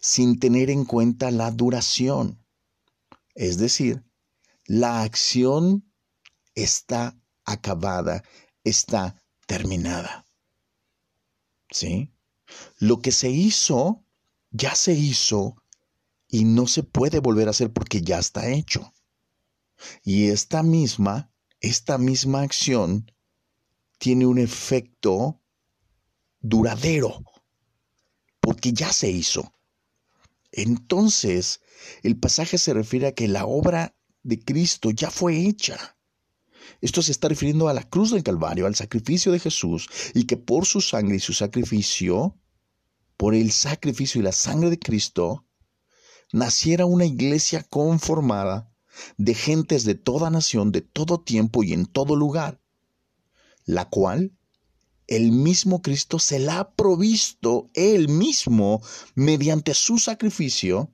sin 0.00 0.38
tener 0.38 0.70
en 0.70 0.84
cuenta 0.84 1.30
la 1.30 1.50
duración. 1.50 2.44
Es 3.34 3.58
decir, 3.58 4.04
la 4.64 5.02
acción 5.02 5.90
está 6.54 7.18
acabada, 7.44 8.24
está 8.64 9.22
terminada. 9.46 10.26
¿Sí? 11.70 12.12
Lo 12.78 13.00
que 13.00 13.12
se 13.12 13.30
hizo, 13.30 14.04
ya 14.50 14.74
se 14.74 14.92
hizo 14.92 15.56
y 16.28 16.44
no 16.44 16.66
se 16.66 16.82
puede 16.82 17.20
volver 17.20 17.48
a 17.48 17.50
hacer 17.50 17.72
porque 17.72 18.02
ya 18.02 18.18
está 18.18 18.48
hecho. 18.48 18.92
Y 20.02 20.28
esta 20.28 20.62
misma, 20.62 21.30
esta 21.60 21.98
misma 21.98 22.42
acción 22.42 23.10
tiene 23.98 24.26
un 24.26 24.38
efecto 24.38 25.40
duradero, 26.40 27.22
porque 28.40 28.72
ya 28.72 28.92
se 28.92 29.10
hizo. 29.10 29.52
Entonces, 30.52 31.60
el 32.02 32.18
pasaje 32.18 32.58
se 32.58 32.74
refiere 32.74 33.08
a 33.08 33.14
que 33.14 33.28
la 33.28 33.46
obra 33.46 33.96
de 34.22 34.38
Cristo 34.38 34.90
ya 34.90 35.10
fue 35.10 35.46
hecha. 35.46 35.96
Esto 36.80 37.02
se 37.02 37.12
está 37.12 37.28
refiriendo 37.28 37.68
a 37.68 37.74
la 37.74 37.88
cruz 37.88 38.10
del 38.10 38.22
Calvario, 38.22 38.66
al 38.66 38.74
sacrificio 38.74 39.32
de 39.32 39.38
Jesús, 39.38 39.88
y 40.14 40.24
que 40.24 40.36
por 40.36 40.66
su 40.66 40.80
sangre 40.80 41.16
y 41.16 41.20
su 41.20 41.32
sacrificio, 41.32 42.38
por 43.16 43.34
el 43.34 43.52
sacrificio 43.52 44.20
y 44.20 44.24
la 44.24 44.32
sangre 44.32 44.70
de 44.70 44.78
Cristo, 44.78 45.46
naciera 46.32 46.86
una 46.86 47.04
iglesia 47.04 47.62
conformada 47.62 48.72
de 49.16 49.34
gentes 49.34 49.84
de 49.84 49.94
toda 49.94 50.30
nación, 50.30 50.72
de 50.72 50.80
todo 50.80 51.20
tiempo 51.20 51.62
y 51.62 51.72
en 51.72 51.86
todo 51.86 52.16
lugar, 52.16 52.60
la 53.64 53.88
cual 53.88 54.35
el 55.06 55.30
mismo 55.32 55.82
Cristo 55.82 56.18
se 56.18 56.38
la 56.38 56.60
ha 56.60 56.70
provisto 56.72 57.70
él 57.74 58.08
mismo 58.08 58.82
mediante 59.14 59.74
su 59.74 59.98
sacrificio, 59.98 60.92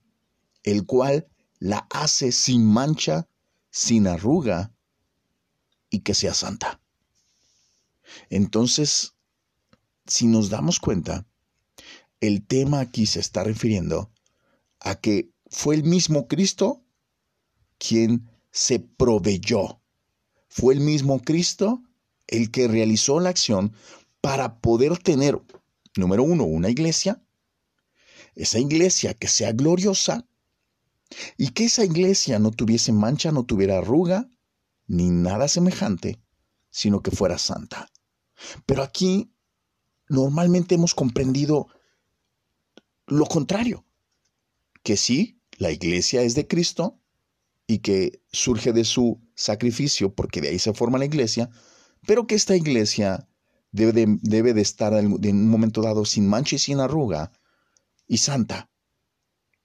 el 0.62 0.84
cual 0.86 1.28
la 1.58 1.86
hace 1.90 2.32
sin 2.32 2.64
mancha, 2.66 3.28
sin 3.70 4.06
arruga 4.06 4.74
y 5.88 6.00
que 6.00 6.14
sea 6.14 6.34
santa. 6.34 6.80
Entonces, 8.28 9.14
si 10.06 10.26
nos 10.26 10.50
damos 10.50 10.78
cuenta, 10.78 11.26
el 12.20 12.46
tema 12.46 12.80
aquí 12.80 13.06
se 13.06 13.20
está 13.20 13.44
refiriendo 13.44 14.12
a 14.80 14.96
que 14.96 15.30
fue 15.50 15.74
el 15.74 15.84
mismo 15.84 16.28
Cristo 16.28 16.84
quien 17.78 18.30
se 18.50 18.78
proveyó. 18.80 19.80
Fue 20.48 20.74
el 20.74 20.80
mismo 20.80 21.20
Cristo 21.20 21.82
el 22.26 22.50
que 22.50 22.68
realizó 22.68 23.20
la 23.20 23.30
acción 23.30 23.74
para 24.22 24.60
poder 24.60 24.96
tener, 24.98 25.38
número 25.96 26.22
uno, 26.22 26.44
una 26.44 26.70
iglesia, 26.70 27.22
esa 28.34 28.58
iglesia 28.58 29.12
que 29.12 29.28
sea 29.28 29.52
gloriosa 29.52 30.26
y 31.36 31.48
que 31.48 31.64
esa 31.64 31.84
iglesia 31.84 32.38
no 32.38 32.52
tuviese 32.52 32.92
mancha, 32.92 33.32
no 33.32 33.44
tuviera 33.44 33.78
arruga, 33.78 34.30
ni 34.86 35.10
nada 35.10 35.48
semejante, 35.48 36.22
sino 36.70 37.02
que 37.02 37.10
fuera 37.10 37.36
santa. 37.36 37.90
Pero 38.64 38.82
aquí 38.82 39.34
normalmente 40.08 40.76
hemos 40.76 40.94
comprendido 40.94 41.68
lo 43.06 43.26
contrario, 43.26 43.84
que 44.84 44.96
sí, 44.96 45.40
la 45.58 45.72
iglesia 45.72 46.22
es 46.22 46.34
de 46.34 46.46
Cristo 46.46 47.00
y 47.66 47.78
que 47.78 48.22
surge 48.30 48.72
de 48.72 48.84
su 48.84 49.20
sacrificio, 49.34 50.14
porque 50.14 50.40
de 50.40 50.48
ahí 50.48 50.58
se 50.60 50.72
forma 50.72 50.98
la 50.98 51.06
iglesia, 51.06 51.50
pero 52.06 52.26
que 52.26 52.36
esta 52.36 52.56
iglesia 52.56 53.28
debe 53.72 54.54
de, 54.54 54.60
estar 54.60 54.92
en 54.92 55.12
un 55.12 55.48
momento 55.48 55.82
dado 55.82 56.04
sin 56.04 56.28
mancha 56.28 56.56
y 56.56 56.58
sin 56.58 56.78
arruga 56.78 57.32
y 58.06 58.18
santa 58.18 58.70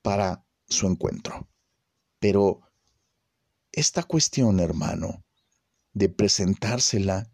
para 0.02 0.46
su 0.68 0.88
encuentro. 0.88 1.48
Pero 2.20 2.62
esta 3.72 4.04
cuestión, 4.04 4.60
hermano, 4.60 5.24
de 5.94 6.10
presentársela 6.10 7.30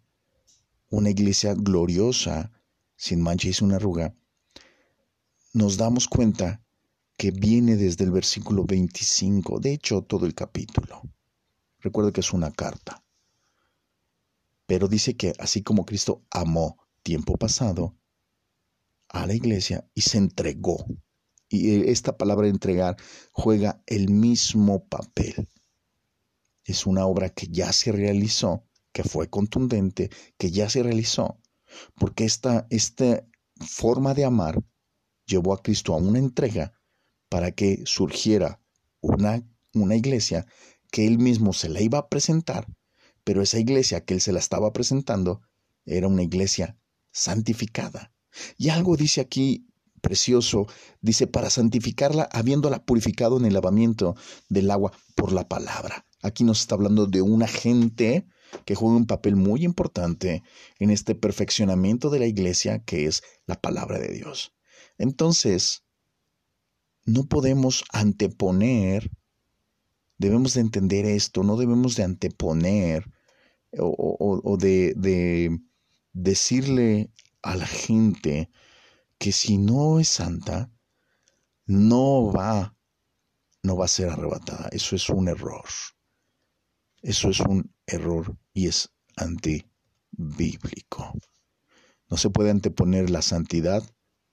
una 0.90 1.10
iglesia 1.10 1.54
gloriosa, 1.56 2.52
sin 2.96 3.22
mancha 3.22 3.48
y 3.50 3.54
sin 3.54 3.72
arruga, 3.72 4.16
nos 5.54 5.78
damos 5.78 6.08
cuenta 6.08 6.64
que 7.18 7.32
viene 7.32 7.76
desde 7.76 8.04
el 8.04 8.12
versículo 8.12 8.64
25, 8.66 9.60
de 9.60 9.74
hecho 9.74 10.02
todo 10.04 10.26
el 10.26 10.34
capítulo. 10.34 11.02
Recuerda 11.80 12.12
que 12.12 12.22
es 12.22 12.34
una 12.34 12.52
carta. 12.52 13.03
Pero 14.66 14.88
dice 14.88 15.16
que 15.16 15.34
así 15.40 15.62
como 15.62 15.86
Cristo 15.86 16.24
amó 16.32 16.78
tiempo 17.04 17.38
pasado 17.38 17.98
a 19.10 19.28
la 19.28 19.34
iglesia 19.34 19.88
y 19.94 20.02
se 20.02 20.18
entregó. 20.18 20.86
Y 21.50 21.90
esta 21.90 22.18
palabra 22.18 22.48
entregar 22.48 22.98
juega 23.32 23.84
el 23.86 24.10
mismo 24.10 24.88
papel. 24.88 25.48
Es 26.66 26.86
una 26.86 27.06
obra 27.06 27.30
que 27.30 27.48
ya 27.48 27.72
se 27.74 27.92
realizó, 27.92 28.66
que 28.92 29.04
fue 29.04 29.30
contundente, 29.30 30.10
que 30.38 30.50
ya 30.50 30.70
se 30.70 30.82
realizó, 30.82 31.40
porque 31.96 32.26
esta, 32.26 32.66
esta 32.70 33.28
forma 33.60 34.14
de 34.14 34.26
amar 34.26 34.64
llevó 35.26 35.54
a 35.54 35.62
Cristo 35.62 35.94
a 35.94 35.98
una 35.98 36.20
entrega 36.20 36.74
para 37.30 37.52
que 37.52 37.84
surgiera 37.86 38.62
una, 39.02 39.46
una 39.74 39.96
iglesia 39.96 40.48
que 40.92 41.06
él 41.06 41.20
mismo 41.20 41.54
se 41.54 41.70
la 41.70 41.82
iba 41.82 41.98
a 41.98 42.10
presentar 42.10 42.68
pero 43.24 43.42
esa 43.42 43.60
iglesia 43.60 44.04
que 44.04 44.16
él 44.16 44.22
se 44.22 44.34
la 44.34 44.40
estaba 44.40 44.74
presentando 44.74 45.42
era 45.86 46.08
una 46.08 46.24
iglesia 46.24 46.78
santificada, 47.12 48.12
Y 48.58 48.70
algo 48.70 48.98
dice 48.98 49.22
aquí 49.22 49.68
precioso, 50.02 50.68
dice, 51.02 51.28
para 51.28 51.50
santificarla, 51.50 52.24
habiéndola 52.32 52.84
purificado 52.84 53.38
en 53.38 53.46
el 53.46 53.54
lavamiento 53.54 54.16
del 54.50 54.70
agua 54.70 54.92
por 55.16 55.32
la 55.32 55.48
palabra. 55.48 56.06
Aquí 56.22 56.44
nos 56.44 56.60
está 56.60 56.76
hablando 56.76 57.06
de 57.06 57.22
un 57.22 57.42
agente 57.42 58.28
que 58.66 58.76
juega 58.76 58.98
un 58.98 59.08
papel 59.08 59.36
muy 59.36 59.64
importante 59.64 60.44
en 60.80 60.90
este 60.90 61.16
perfeccionamiento 61.16 62.10
de 62.10 62.20
la 62.20 62.26
iglesia, 62.26 62.84
que 62.84 63.06
es 63.06 63.24
la 63.46 63.62
palabra 63.62 63.98
de 63.98 64.10
Dios. 64.10 64.54
Entonces, 64.98 65.84
no 67.06 67.26
podemos 67.26 67.84
anteponer, 67.92 69.10
debemos 70.18 70.54
de 70.54 70.62
entender 70.62 71.06
esto, 71.06 71.44
no 71.44 71.56
debemos 71.56 71.96
de 71.96 72.04
anteponer 72.04 73.13
o, 73.80 74.58
de, 74.60 74.94
de 74.96 75.60
decirle 76.14 77.12
a 77.42 77.56
la 77.56 77.66
gente 77.66 78.50
que 79.18 79.32
si 79.32 79.58
no 79.58 80.00
es 80.00 80.10
santa, 80.10 80.72
no 81.66 82.32
va, 82.32 82.76
no 83.64 83.78
va 83.78 83.86
a 83.86 83.90
ser 83.90 84.10
arrebatada. 84.10 84.70
Eso 84.72 84.96
es 84.96 85.10
un 85.10 85.28
error. 85.28 85.66
Eso 87.02 87.30
es 87.30 87.40
un 87.40 87.74
error 87.86 88.38
y 88.54 88.68
es 88.68 88.92
antibíblico. 89.16 91.14
No 92.10 92.18
se 92.18 92.30
puede 92.30 92.52
anteponer 92.52 93.10
la 93.10 93.22
santidad 93.22 93.84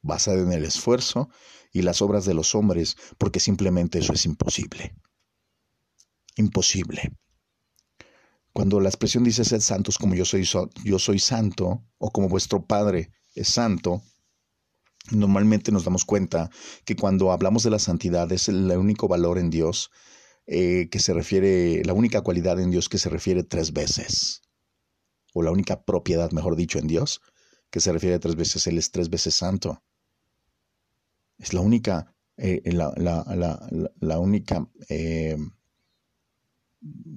basada 0.02 0.40
en 0.40 0.52
el 0.52 0.64
esfuerzo 0.64 1.28
y 1.72 1.82
las 1.82 2.02
obras 2.02 2.24
de 2.24 2.34
los 2.34 2.54
hombres, 2.54 2.96
porque 3.18 3.40
simplemente 3.40 3.98
eso 3.98 4.12
es 4.12 4.24
imposible. 4.26 4.94
Imposible. 6.36 7.12
Cuando 8.52 8.80
la 8.80 8.88
expresión 8.88 9.24
dice 9.24 9.44
ser 9.44 9.60
santos 9.60 9.96
como 9.96 10.14
yo 10.14 10.24
soy, 10.24 10.44
yo 10.84 10.98
soy 10.98 11.18
santo, 11.18 11.84
o 11.98 12.10
como 12.10 12.28
vuestro 12.28 12.64
Padre 12.66 13.10
es 13.34 13.48
santo, 13.48 14.02
normalmente 15.10 15.72
nos 15.72 15.84
damos 15.84 16.04
cuenta 16.04 16.50
que 16.84 16.96
cuando 16.96 17.32
hablamos 17.32 17.62
de 17.62 17.70
la 17.70 17.78
santidad 17.78 18.30
es 18.32 18.48
el 18.48 18.70
único 18.72 19.08
valor 19.08 19.38
en 19.38 19.50
Dios 19.50 19.90
eh, 20.46 20.88
que 20.90 20.98
se 20.98 21.12
refiere, 21.14 21.82
la 21.84 21.92
única 21.92 22.22
cualidad 22.22 22.58
en 22.60 22.70
Dios 22.70 22.88
que 22.88 22.98
se 22.98 23.08
refiere 23.08 23.44
tres 23.44 23.72
veces, 23.72 24.42
o 25.32 25.42
la 25.42 25.52
única 25.52 25.84
propiedad, 25.84 26.32
mejor 26.32 26.56
dicho, 26.56 26.78
en 26.78 26.88
Dios, 26.88 27.20
que 27.70 27.80
se 27.80 27.92
refiere 27.92 28.18
tres 28.18 28.36
veces, 28.36 28.66
Él 28.66 28.78
es 28.78 28.90
tres 28.90 29.10
veces 29.10 29.34
santo. 29.36 29.82
Es 31.38 31.54
la 31.54 31.60
única, 31.60 32.14
eh, 32.36 32.62
la, 32.64 32.92
la, 34.00 34.18
única 34.18 34.68
eh, 34.88 35.36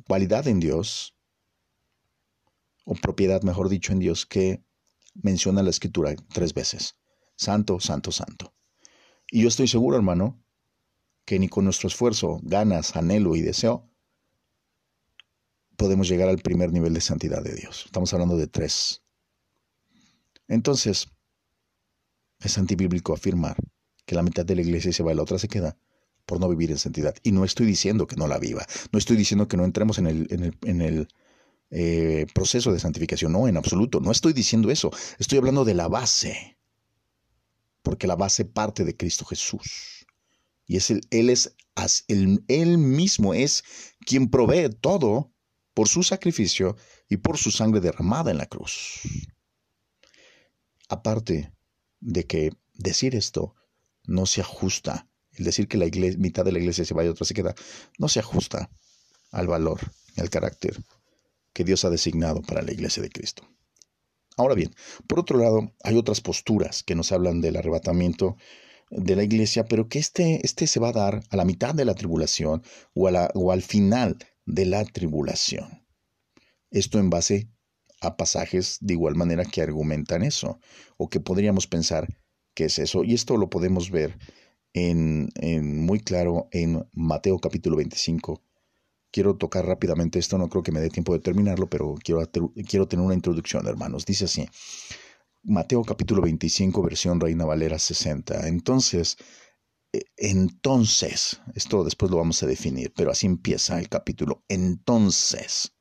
cualidad 0.05 0.47
en 0.47 0.59
Dios, 0.59 1.12
o 2.83 2.95
propiedad, 2.95 3.41
mejor 3.43 3.69
dicho, 3.69 3.93
en 3.93 3.99
Dios, 3.99 4.25
que 4.25 4.63
menciona 5.13 5.63
la 5.63 5.69
escritura 5.69 6.15
tres 6.33 6.53
veces. 6.53 6.95
Santo, 7.35 7.79
santo, 7.79 8.11
santo. 8.11 8.53
Y 9.29 9.41
yo 9.41 9.47
estoy 9.47 9.67
seguro, 9.67 9.97
hermano, 9.97 10.43
que 11.25 11.39
ni 11.39 11.47
con 11.47 11.65
nuestro 11.65 11.87
esfuerzo, 11.87 12.39
ganas, 12.43 12.95
anhelo 12.95 13.35
y 13.35 13.41
deseo 13.41 13.89
podemos 15.75 16.07
llegar 16.07 16.29
al 16.29 16.37
primer 16.37 16.71
nivel 16.71 16.93
de 16.93 17.01
santidad 17.01 17.43
de 17.43 17.55
Dios. 17.55 17.83
Estamos 17.85 18.13
hablando 18.13 18.37
de 18.37 18.47
tres. 18.47 19.01
Entonces, 20.47 21.07
es 22.39 22.57
antibíblico 22.57 23.13
afirmar 23.13 23.57
que 24.05 24.15
la 24.15 24.23
mitad 24.23 24.45
de 24.45 24.55
la 24.55 24.61
iglesia 24.61 24.91
se 24.91 25.03
va 25.03 25.13
y 25.13 25.15
la 25.15 25.23
otra 25.23 25.39
se 25.39 25.47
queda 25.47 25.77
por 26.25 26.39
no 26.39 26.49
vivir 26.49 26.71
en 26.71 26.77
santidad. 26.77 27.15
Y 27.23 27.31
no 27.31 27.43
estoy 27.43 27.65
diciendo 27.65 28.07
que 28.07 28.15
no 28.15 28.27
la 28.27 28.37
viva, 28.37 28.65
no 28.91 28.99
estoy 28.99 29.17
diciendo 29.17 29.47
que 29.47 29.57
no 29.57 29.65
entremos 29.65 29.97
en 29.97 30.07
el, 30.07 30.27
en 30.29 30.43
el, 30.43 30.57
en 30.63 30.81
el 30.81 31.07
eh, 31.71 32.27
proceso 32.33 32.71
de 32.71 32.79
santificación, 32.79 33.31
no, 33.31 33.47
en 33.47 33.57
absoluto, 33.57 33.99
no 33.99 34.11
estoy 34.11 34.33
diciendo 34.33 34.69
eso, 34.69 34.91
estoy 35.17 35.39
hablando 35.39 35.65
de 35.65 35.73
la 35.73 35.87
base, 35.87 36.57
porque 37.81 38.07
la 38.07 38.15
base 38.15 38.45
parte 38.45 38.85
de 38.85 38.95
Cristo 38.95 39.25
Jesús. 39.25 40.05
Y 40.65 40.77
es 40.77 40.91
el, 40.91 41.01
él, 41.09 41.29
es, 41.29 41.55
él 42.07 42.77
mismo 42.77 43.33
es 43.33 43.63
quien 44.05 44.29
provee 44.29 44.69
todo 44.69 45.33
por 45.73 45.87
su 45.87 46.03
sacrificio 46.03 46.77
y 47.09 47.17
por 47.17 47.37
su 47.37 47.51
sangre 47.51 47.81
derramada 47.81 48.31
en 48.31 48.37
la 48.37 48.45
cruz. 48.45 49.01
Aparte 50.87 51.53
de 51.99 52.25
que 52.25 52.51
decir 52.73 53.15
esto 53.15 53.55
no 54.03 54.25
se 54.25 54.41
ajusta, 54.41 55.07
el 55.31 55.45
decir 55.45 55.67
que 55.67 55.77
la 55.77 55.87
mitad 56.17 56.45
de 56.45 56.51
la 56.51 56.59
iglesia 56.59 56.85
se 56.85 56.93
vaya 56.93 57.07
y 57.07 57.11
otra 57.11 57.25
se 57.25 57.33
queda, 57.33 57.55
no 57.97 58.07
se 58.07 58.19
ajusta 58.19 58.69
al 59.31 59.47
valor, 59.47 59.79
al 60.17 60.29
carácter 60.29 60.77
que 61.53 61.63
Dios 61.63 61.85
ha 61.85 61.89
designado 61.89 62.41
para 62.41 62.61
la 62.61 62.71
iglesia 62.71 63.01
de 63.01 63.09
Cristo. 63.09 63.47
Ahora 64.35 64.55
bien, 64.55 64.73
por 65.07 65.19
otro 65.19 65.37
lado, 65.37 65.73
hay 65.83 65.95
otras 65.95 66.21
posturas 66.21 66.83
que 66.83 66.95
nos 66.95 67.11
hablan 67.11 67.41
del 67.41 67.55
arrebatamiento 67.55 68.35
de 68.89 69.15
la 69.15 69.23
iglesia, 69.23 69.65
pero 69.65 69.87
que 69.87 69.99
este, 69.99 70.39
este 70.43 70.67
se 70.67 70.79
va 70.79 70.89
a 70.89 70.93
dar 70.93 71.23
a 71.29 71.35
la 71.35 71.45
mitad 71.45 71.73
de 71.73 71.85
la 71.85 71.95
tribulación 71.95 72.63
o, 72.93 73.51
al 73.51 73.61
final 73.61 74.17
de 74.45 74.65
la 74.65 74.85
tribulación. 74.85 75.85
Esto 76.71 76.99
en 76.99 77.09
base 77.09 77.49
a 78.01 78.17
pasajes 78.17 78.77
de 78.81 78.93
igual 78.93 79.15
manera 79.15 79.45
que 79.45 79.61
argumentan 79.61 80.23
eso, 80.23 80.59
o 80.97 81.09
que 81.09 81.19
podríamos 81.19 81.67
pensar 81.67 82.07
que 82.53 82.65
es 82.65 82.79
eso. 82.79 83.03
Y 83.03 83.13
esto 83.13 83.37
lo 83.37 83.49
podemos 83.49 83.91
ver 83.91 84.17
en, 84.73 85.29
en 85.35 85.85
muy 85.85 85.99
claro 85.99 86.47
en 86.51 86.85
Mateo 86.91 87.39
capítulo 87.39 87.77
25. 87.77 88.41
Quiero 89.13 89.35
tocar 89.35 89.63
rápidamente 89.67 90.17
esto, 90.17 90.39
no 90.39 90.49
creo 90.49 90.63
que 90.63 90.71
me 90.71 90.79
dé 90.79 90.89
tiempo 90.89 91.13
de 91.13 91.19
terminarlo, 91.19 91.69
pero 91.69 91.93
quiero, 92.03 92.27
quiero 92.67 92.87
tener 92.87 93.05
una 93.05 93.13
introducción, 93.13 93.67
hermanos. 93.67 94.07
Dice 94.07 94.25
así, 94.25 94.49
Mateo 95.43 95.83
capítulo 95.83 96.23
25, 96.23 96.81
versión 96.81 97.19
Reina 97.19 97.45
Valera 97.45 97.77
60. 97.77 98.47
Entonces, 98.47 99.17
e, 99.93 100.01
entonces, 100.17 101.39
esto 101.53 101.83
después 101.83 102.09
lo 102.09 102.17
vamos 102.17 102.41
a 102.41 102.47
definir, 102.47 102.91
pero 102.95 103.11
así 103.11 103.27
empieza 103.27 103.77
el 103.77 103.87
capítulo. 103.87 104.43
Entonces, 104.47 105.75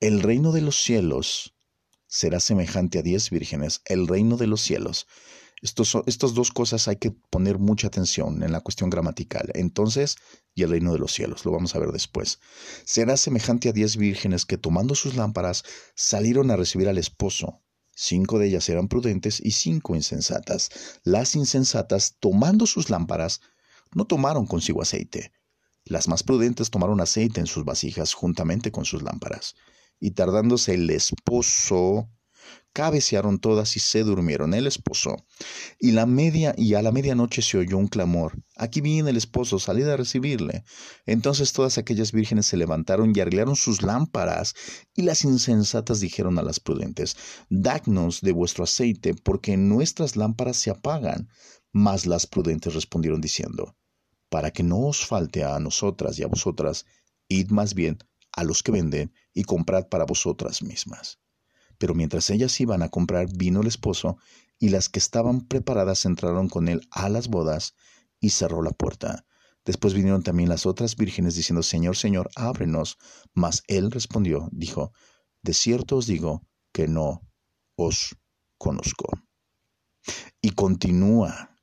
el 0.00 0.20
reino 0.20 0.50
de 0.50 0.62
los 0.62 0.74
cielos 0.82 1.54
será 2.08 2.40
semejante 2.40 2.98
a 2.98 3.02
diez 3.02 3.30
vírgenes, 3.30 3.80
el 3.84 4.08
reino 4.08 4.36
de 4.36 4.48
los 4.48 4.60
cielos. 4.60 5.06
Estos, 5.62 5.96
estas 6.06 6.32
dos 6.32 6.50
cosas 6.52 6.88
hay 6.88 6.96
que 6.96 7.10
poner 7.10 7.58
mucha 7.58 7.88
atención 7.88 8.42
en 8.42 8.52
la 8.52 8.60
cuestión 8.60 8.88
gramatical. 8.88 9.50
Entonces, 9.54 10.16
y 10.54 10.62
el 10.62 10.70
reino 10.70 10.92
de 10.92 10.98
los 10.98 11.12
cielos, 11.12 11.44
lo 11.44 11.52
vamos 11.52 11.74
a 11.74 11.78
ver 11.78 11.90
después. 11.90 12.38
Será 12.84 13.16
semejante 13.16 13.68
a 13.68 13.72
diez 13.72 13.96
vírgenes 13.96 14.46
que 14.46 14.56
tomando 14.56 14.94
sus 14.94 15.16
lámparas 15.16 15.64
salieron 15.94 16.50
a 16.50 16.56
recibir 16.56 16.88
al 16.88 16.98
esposo. 16.98 17.60
Cinco 17.94 18.38
de 18.38 18.46
ellas 18.46 18.66
eran 18.70 18.88
prudentes 18.88 19.40
y 19.44 19.50
cinco 19.50 19.94
insensatas. 19.94 20.70
Las 21.04 21.34
insensatas, 21.34 22.16
tomando 22.18 22.66
sus 22.66 22.88
lámparas, 22.88 23.42
no 23.92 24.06
tomaron 24.06 24.46
consigo 24.46 24.80
aceite. 24.80 25.32
Las 25.84 26.08
más 26.08 26.22
prudentes 26.22 26.70
tomaron 26.70 27.00
aceite 27.00 27.40
en 27.40 27.46
sus 27.46 27.64
vasijas 27.66 28.14
juntamente 28.14 28.72
con 28.72 28.86
sus 28.86 29.02
lámparas. 29.02 29.54
Y 29.98 30.12
tardándose 30.12 30.74
el 30.74 30.88
esposo 30.88 32.08
cabecearon 32.72 33.38
todas 33.38 33.76
y 33.76 33.80
se 33.80 34.02
durmieron 34.04 34.54
el 34.54 34.66
esposo. 34.66 35.16
Y 35.78 35.92
la 35.92 36.06
media 36.06 36.54
y 36.56 36.74
a 36.74 36.82
la 36.82 36.92
medianoche 36.92 37.42
se 37.42 37.58
oyó 37.58 37.78
un 37.78 37.88
clamor. 37.88 38.42
Aquí 38.56 38.80
viene 38.80 39.10
el 39.10 39.16
esposo, 39.16 39.58
salid 39.58 39.88
a 39.88 39.96
recibirle. 39.96 40.64
Entonces 41.06 41.52
todas 41.52 41.78
aquellas 41.78 42.12
vírgenes 42.12 42.46
se 42.46 42.56
levantaron 42.56 43.12
y 43.14 43.20
arreglaron 43.20 43.56
sus 43.56 43.82
lámparas, 43.82 44.54
y 44.94 45.02
las 45.02 45.24
insensatas 45.24 46.00
dijeron 46.00 46.38
a 46.38 46.42
las 46.42 46.60
prudentes, 46.60 47.16
Dagnos 47.48 48.20
de 48.20 48.32
vuestro 48.32 48.64
aceite, 48.64 49.14
porque 49.14 49.56
nuestras 49.56 50.16
lámparas 50.16 50.56
se 50.56 50.70
apagan. 50.70 51.28
Mas 51.72 52.06
las 52.06 52.26
prudentes 52.26 52.74
respondieron 52.74 53.20
diciendo, 53.20 53.76
Para 54.28 54.50
que 54.50 54.62
no 54.62 54.78
os 54.80 55.06
falte 55.06 55.44
a 55.44 55.58
nosotras 55.58 56.18
y 56.18 56.22
a 56.22 56.28
vosotras, 56.28 56.84
id 57.28 57.50
más 57.50 57.74
bien 57.74 57.98
a 58.32 58.44
los 58.44 58.62
que 58.62 58.72
venden 58.72 59.12
y 59.32 59.44
comprad 59.44 59.88
para 59.88 60.04
vosotras 60.04 60.62
mismas. 60.62 61.19
Pero 61.80 61.94
mientras 61.94 62.28
ellas 62.28 62.60
iban 62.60 62.82
a 62.82 62.90
comprar 62.90 63.26
vino 63.34 63.62
el 63.62 63.66
esposo, 63.66 64.18
y 64.58 64.68
las 64.68 64.90
que 64.90 64.98
estaban 64.98 65.46
preparadas 65.46 66.04
entraron 66.04 66.50
con 66.50 66.68
él 66.68 66.86
a 66.90 67.08
las 67.08 67.28
bodas, 67.28 67.74
y 68.20 68.30
cerró 68.30 68.60
la 68.62 68.72
puerta. 68.72 69.24
Después 69.64 69.94
vinieron 69.94 70.22
también 70.22 70.50
las 70.50 70.66
otras 70.66 70.94
vírgenes 70.94 71.36
diciendo, 71.36 71.62
Señor, 71.62 71.96
Señor, 71.96 72.30
ábrenos. 72.36 72.98
Mas 73.32 73.62
él 73.66 73.90
respondió, 73.90 74.50
dijo, 74.52 74.92
De 75.40 75.54
cierto 75.54 75.96
os 75.96 76.06
digo 76.06 76.46
que 76.70 76.86
no 76.86 77.26
os 77.76 78.14
conozco. 78.58 79.08
Y 80.42 80.50
continúa, 80.50 81.56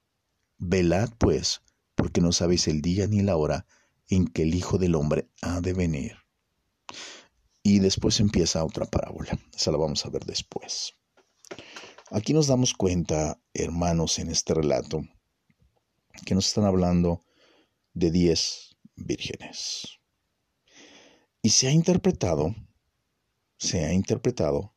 velad 0.57 1.09
pues, 1.19 1.61
porque 1.93 2.21
no 2.21 2.31
sabéis 2.31 2.67
el 2.67 2.81
día 2.81 3.05
ni 3.05 3.21
la 3.21 3.35
hora 3.35 3.67
en 4.09 4.25
que 4.25 4.41
el 4.41 4.55
Hijo 4.55 4.79
del 4.79 4.95
Hombre 4.95 5.29
ha 5.43 5.61
de 5.61 5.73
venir. 5.73 6.26
Y 7.69 7.79
después 7.79 8.21
empieza 8.21 8.63
otra 8.63 8.85
parábola. 8.85 9.37
Esa 9.53 9.71
la 9.71 9.77
vamos 9.77 10.05
a 10.05 10.09
ver 10.09 10.23
después. 10.23 10.93
Aquí 12.11 12.31
nos 12.31 12.47
damos 12.47 12.73
cuenta, 12.73 13.41
hermanos, 13.53 14.19
en 14.19 14.29
este 14.29 14.53
relato, 14.53 15.01
que 16.25 16.33
nos 16.33 16.47
están 16.47 16.63
hablando 16.63 17.25
de 17.93 18.09
diez 18.09 18.77
vírgenes. 18.95 19.99
Y 21.41 21.49
se 21.49 21.67
ha 21.67 21.71
interpretado, 21.71 22.55
se 23.57 23.83
ha 23.83 23.91
interpretado 23.91 24.73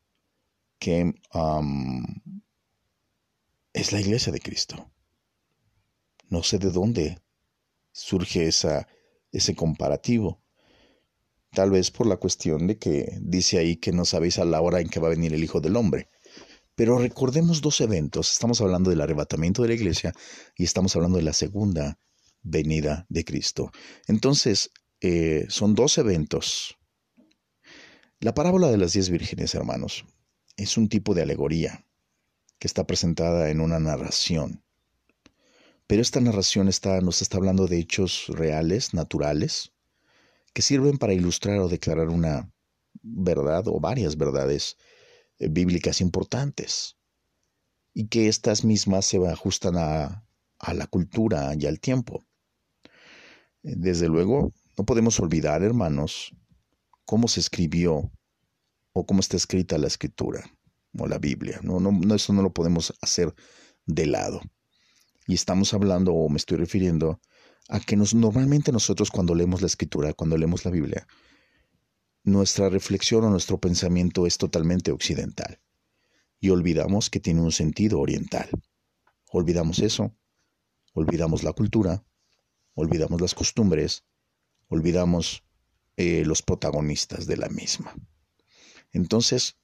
que 0.77 1.13
es 3.71 3.91
la 3.93 4.01
iglesia 4.01 4.33
de 4.33 4.41
Cristo. 4.41 4.91
No 6.27 6.43
sé 6.43 6.57
de 6.57 6.71
dónde 6.71 7.21
surge 7.93 8.49
ese 8.49 9.55
comparativo. 9.55 10.41
Tal 11.53 11.69
vez 11.69 11.91
por 11.91 12.07
la 12.07 12.15
cuestión 12.15 12.67
de 12.67 12.77
que 12.77 13.17
dice 13.19 13.57
ahí 13.57 13.75
que 13.75 13.91
no 13.91 14.05
sabéis 14.05 14.39
a 14.39 14.45
la 14.45 14.61
hora 14.61 14.79
en 14.79 14.87
que 14.87 15.01
va 15.01 15.07
a 15.07 15.11
venir 15.11 15.33
el 15.33 15.43
Hijo 15.43 15.59
del 15.59 15.75
Hombre. 15.75 16.09
Pero 16.75 16.97
recordemos 16.97 17.61
dos 17.61 17.81
eventos. 17.81 18.31
Estamos 18.31 18.61
hablando 18.61 18.89
del 18.89 19.01
arrebatamiento 19.01 19.61
de 19.61 19.67
la 19.67 19.73
iglesia 19.73 20.13
y 20.55 20.63
estamos 20.63 20.95
hablando 20.95 21.17
de 21.17 21.23
la 21.23 21.33
segunda 21.33 21.99
venida 22.41 23.05
de 23.09 23.25
Cristo. 23.25 23.71
Entonces, 24.07 24.71
eh, 25.01 25.45
son 25.49 25.75
dos 25.75 25.97
eventos. 25.97 26.77
La 28.21 28.33
parábola 28.33 28.71
de 28.71 28.77
las 28.77 28.93
diez 28.93 29.09
vírgenes, 29.09 29.53
hermanos, 29.53 30.05
es 30.55 30.77
un 30.77 30.87
tipo 30.87 31.13
de 31.13 31.23
alegoría 31.23 31.85
que 32.59 32.67
está 32.67 32.87
presentada 32.87 33.49
en 33.49 33.59
una 33.59 33.79
narración. 33.79 34.63
Pero 35.85 36.01
esta 36.01 36.21
narración 36.21 36.69
está, 36.69 37.01
nos 37.01 37.21
está 37.21 37.37
hablando 37.37 37.67
de 37.67 37.79
hechos 37.79 38.27
reales, 38.29 38.93
naturales, 38.93 39.73
que 40.53 40.61
sirven 40.61 40.97
para 40.97 41.13
ilustrar 41.13 41.59
o 41.59 41.67
declarar 41.67 42.09
una 42.09 42.51
verdad 43.01 43.67
o 43.67 43.79
varias 43.79 44.17
verdades 44.17 44.77
eh, 45.39 45.47
bíblicas 45.49 46.01
importantes 46.01 46.97
y 47.93 48.07
que 48.07 48.27
estas 48.27 48.63
mismas 48.63 49.05
se 49.05 49.25
ajustan 49.27 49.75
a, 49.77 50.25
a 50.59 50.73
la 50.73 50.87
cultura 50.87 51.53
y 51.57 51.65
al 51.65 51.79
tiempo. 51.79 52.25
Desde 53.63 54.07
luego, 54.07 54.53
no 54.77 54.85
podemos 54.85 55.19
olvidar, 55.19 55.61
hermanos, 55.63 56.33
cómo 57.05 57.27
se 57.27 57.39
escribió 57.39 58.11
o 58.93 59.05
cómo 59.05 59.19
está 59.19 59.37
escrita 59.37 59.77
la 59.77 59.87
escritura 59.87 60.43
o 60.97 61.07
la 61.07 61.17
Biblia. 61.17 61.59
No, 61.63 61.79
no, 61.79 62.15
eso 62.15 62.33
no 62.33 62.41
lo 62.41 62.53
podemos 62.53 62.93
hacer 63.01 63.33
de 63.85 64.05
lado. 64.05 64.41
Y 65.27 65.33
estamos 65.33 65.73
hablando, 65.73 66.13
o 66.13 66.29
me 66.29 66.37
estoy 66.37 66.57
refiriendo, 66.57 67.19
a 67.71 67.79
que 67.79 67.95
nos, 67.95 68.13
normalmente 68.13 68.71
nosotros 68.73 69.09
cuando 69.09 69.33
leemos 69.33 69.61
la 69.61 69.67
escritura, 69.67 70.13
cuando 70.13 70.37
leemos 70.37 70.65
la 70.65 70.71
Biblia, 70.71 71.07
nuestra 72.23 72.69
reflexión 72.69 73.23
o 73.23 73.29
nuestro 73.29 73.59
pensamiento 73.59 74.27
es 74.27 74.37
totalmente 74.37 74.91
occidental. 74.91 75.59
Y 76.41 76.49
olvidamos 76.49 77.09
que 77.09 77.21
tiene 77.21 77.41
un 77.41 77.53
sentido 77.53 77.99
oriental. 78.01 78.49
Olvidamos 79.31 79.79
eso, 79.79 80.13
olvidamos 80.93 81.43
la 81.43 81.53
cultura, 81.53 82.03
olvidamos 82.73 83.21
las 83.21 83.33
costumbres, 83.33 84.03
olvidamos 84.67 85.43
eh, 85.95 86.23
los 86.25 86.41
protagonistas 86.41 87.25
de 87.25 87.37
la 87.37 87.47
misma. 87.47 87.95
Entonces, 88.91 89.55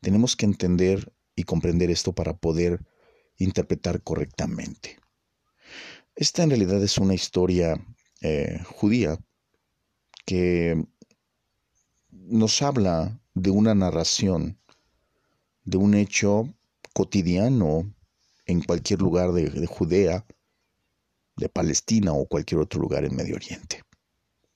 tenemos 0.00 0.34
que 0.34 0.46
entender 0.46 1.12
y 1.36 1.42
comprender 1.42 1.90
esto 1.90 2.14
para 2.14 2.38
poder 2.38 2.80
interpretar 3.36 4.02
correctamente. 4.02 4.98
Esta 6.20 6.42
en 6.42 6.50
realidad 6.50 6.82
es 6.82 6.98
una 6.98 7.14
historia 7.14 7.82
eh, 8.20 8.60
judía 8.66 9.18
que 10.26 10.84
nos 12.10 12.60
habla 12.60 13.18
de 13.32 13.48
una 13.48 13.74
narración, 13.74 14.60
de 15.64 15.78
un 15.78 15.94
hecho 15.94 16.54
cotidiano 16.92 17.90
en 18.44 18.60
cualquier 18.60 19.00
lugar 19.00 19.32
de 19.32 19.66
Judea, 19.66 20.26
de 21.36 21.48
Palestina 21.48 22.12
o 22.12 22.26
cualquier 22.26 22.60
otro 22.60 22.82
lugar 22.82 23.06
en 23.06 23.16
Medio 23.16 23.36
Oriente, 23.36 23.82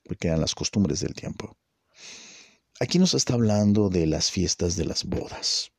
porque 0.02 0.28
eran 0.28 0.42
las 0.42 0.54
costumbres 0.54 1.00
del 1.00 1.14
tiempo. 1.14 1.56
Aquí 2.78 2.98
nos 2.98 3.14
está 3.14 3.32
hablando 3.32 3.88
de 3.88 4.06
las 4.06 4.30
fiestas 4.30 4.76
de 4.76 4.84
las 4.84 5.04
bodas. 5.04 5.72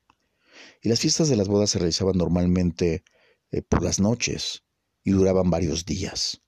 Y 0.82 0.89
las 0.89 1.00
fiestas 1.00 1.30
de 1.30 1.36
las 1.36 1.48
bodas 1.48 1.69
se 1.69 1.78
realizaban 1.78 2.17
normalmente 2.17 3.04
eh, 3.52 3.62
por 3.62 3.84
las 3.84 4.00
noches 4.00 4.64
y 5.06 5.12
duraban 5.12 5.50
varios 5.50 5.86
días. 5.86 6.41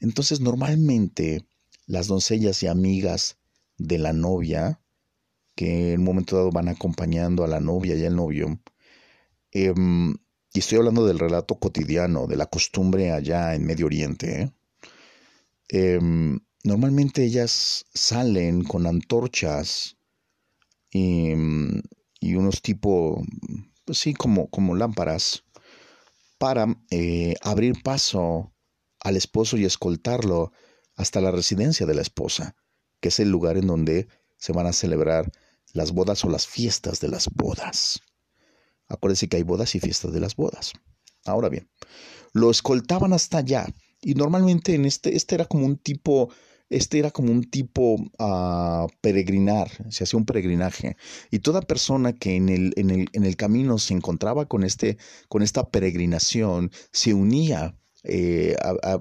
Entonces 0.00 0.40
normalmente 0.40 1.44
las 1.86 2.06
doncellas 2.06 2.62
y 2.62 2.68
amigas 2.68 3.36
de 3.76 3.98
la 3.98 4.14
novia, 4.14 4.80
que 5.54 5.92
en 5.92 6.00
un 6.00 6.06
momento 6.06 6.36
dado 6.36 6.50
van 6.50 6.68
acompañando 6.68 7.44
a 7.44 7.48
la 7.48 7.60
novia 7.60 7.96
y 7.96 8.04
al 8.04 8.16
novio, 8.16 8.60
em, 9.52 10.14
y 10.54 10.58
estoy 10.60 10.78
hablando 10.78 11.06
del 11.06 11.18
relato 11.18 11.58
cotidiano, 11.58 12.26
de 12.26 12.36
la 12.36 12.46
costumbre 12.46 13.10
allá 13.12 13.54
en 13.54 13.64
Medio 13.66 13.86
Oriente, 13.86 14.52
em, 15.68 16.38
normalmente 16.64 17.24
ellas 17.24 17.84
salen 17.92 18.64
con 18.64 18.86
antorchas 18.86 19.96
y, 20.90 21.32
unos 22.34 22.62
tipo, 22.62 23.22
pues 23.84 23.98
sí, 23.98 24.14
como, 24.14 24.48
como 24.48 24.74
lámparas, 24.74 25.44
para 26.38 26.66
eh, 26.90 27.34
abrir 27.42 27.82
paso 27.82 28.52
al 29.00 29.16
esposo 29.16 29.56
y 29.56 29.64
escoltarlo 29.64 30.52
hasta 30.94 31.20
la 31.20 31.30
residencia 31.30 31.86
de 31.86 31.94
la 31.94 32.02
esposa, 32.02 32.56
que 33.00 33.08
es 33.08 33.20
el 33.20 33.30
lugar 33.30 33.56
en 33.56 33.66
donde 33.66 34.08
se 34.36 34.52
van 34.52 34.66
a 34.66 34.72
celebrar 34.72 35.30
las 35.72 35.92
bodas 35.92 36.24
o 36.24 36.28
las 36.28 36.46
fiestas 36.46 37.00
de 37.00 37.08
las 37.08 37.28
bodas. 37.28 38.00
Acuérdense 38.88 39.28
que 39.28 39.36
hay 39.36 39.42
bodas 39.42 39.74
y 39.74 39.80
fiestas 39.80 40.12
de 40.12 40.20
las 40.20 40.36
bodas. 40.36 40.72
Ahora 41.24 41.48
bien, 41.48 41.68
lo 42.32 42.50
escoltaban 42.50 43.12
hasta 43.12 43.38
allá 43.38 43.66
y 44.00 44.14
normalmente 44.14 44.74
en 44.74 44.84
este, 44.84 45.16
este 45.16 45.34
era 45.34 45.44
como 45.46 45.66
un 45.66 45.76
tipo, 45.76 46.30
este 46.68 46.98
era 46.98 47.10
como 47.10 47.32
un 47.32 47.44
tipo 47.44 47.96
a 48.18 48.86
peregrinar, 49.00 49.70
se 49.90 50.04
hacía 50.04 50.18
un 50.18 50.26
peregrinaje. 50.26 50.96
Y 51.30 51.40
toda 51.40 51.60
persona 51.62 52.12
que 52.12 52.36
en 52.36 52.48
el, 52.48 52.72
en 52.76 52.90
el, 52.90 53.08
en 53.12 53.24
el 53.24 53.36
camino 53.36 53.78
se 53.78 53.94
encontraba 53.94 54.46
con, 54.46 54.64
este, 54.64 54.98
con 55.28 55.42
esta 55.42 55.70
peregrinación 55.70 56.70
se 56.92 57.14
unía 57.14 57.76
eh, 58.08 58.54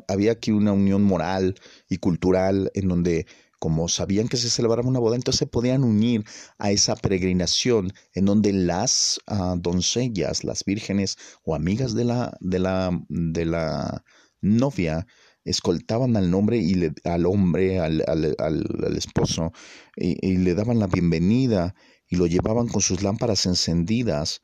había 0.08 0.32
aquí 0.32 0.52
una 0.52 0.74
unión 0.74 1.04
moral 1.04 1.56
y 1.88 1.98
cultural 1.98 2.72
en 2.74 2.88
donde 2.88 3.28
como 3.60 3.88
sabían 3.88 4.28
que 4.28 4.38
se 4.38 4.50
celebraba 4.50 4.88
una 4.88 5.00
boda, 5.00 5.16
entonces 5.16 5.40
se 5.40 5.48
podían 5.48 5.84
unir 5.84 6.24
a 6.58 6.72
esa 6.72 6.96
peregrinación 6.96 7.94
en 8.14 8.26
donde 8.26 8.54
las 8.54 9.20
ah, 9.28 9.56
doncellas, 9.58 10.44
las 10.44 10.66
vírgenes 10.66 11.18
o 11.44 11.56
amigas 11.56 11.96
de 11.96 12.06
la, 12.06 12.38
de 12.42 12.60
la, 12.60 12.92
de 13.10 13.46
la 13.46 14.04
novia, 14.42 15.08
escoltaban 15.46 16.18
al 16.18 16.30
nombre 16.30 16.58
y 16.58 16.74
le, 16.74 16.94
al 17.04 17.26
hombre, 17.26 17.80
al, 17.80 18.04
al, 18.08 18.98
esposo, 18.98 19.54
y, 19.96 20.38
le 20.38 20.56
daban 20.56 20.80
la 20.80 20.88
bienvenida 20.88 21.76
y 22.08 22.18
lo 22.18 22.28
llevaban 22.28 22.68
con 22.68 22.82
sus 22.82 23.04
lámparas 23.04 23.46
encendidas 23.46 24.42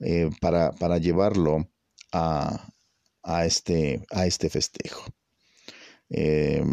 eh, 0.00 0.30
para, 0.40 0.72
para, 0.72 0.98
llevarlo 0.98 1.70
a, 2.12 2.68
a, 3.22 3.46
este, 3.46 4.04
a 4.10 4.26
este 4.26 4.50
festejo. 4.50 5.04
Eh, 6.10 6.64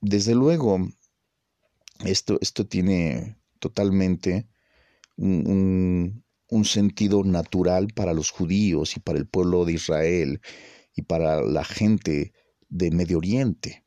desde 0.00 0.34
luego, 0.34 0.78
esto, 2.04 2.38
esto 2.40 2.66
tiene 2.66 3.36
totalmente 3.58 4.48
un, 5.16 6.24
sentido 6.64 7.24
natural 7.24 7.88
para 7.94 8.12
los 8.12 8.30
judíos 8.30 8.96
y 8.96 9.00
para 9.00 9.18
el 9.18 9.26
pueblo 9.26 9.64
de 9.64 9.74
Israel 9.74 10.40
y 10.94 11.02
para 11.02 11.42
la 11.42 11.64
gente 11.64 12.32
de 12.70 12.90
Medio 12.90 13.18
Oriente. 13.18 13.84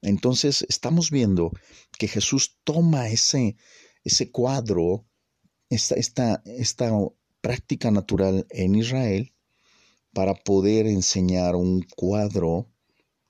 Entonces 0.00 0.64
estamos 0.68 1.10
viendo 1.10 1.52
que 1.98 2.08
Jesús 2.08 2.58
toma 2.64 3.08
ese, 3.08 3.56
ese 4.02 4.30
cuadro, 4.30 5.04
esta, 5.68 5.96
esta, 5.96 6.42
esta 6.46 6.90
práctica 7.40 7.90
natural 7.90 8.46
en 8.50 8.74
Israel 8.74 9.34
para 10.12 10.34
poder 10.34 10.86
enseñar 10.86 11.54
un 11.54 11.82
cuadro 11.82 12.68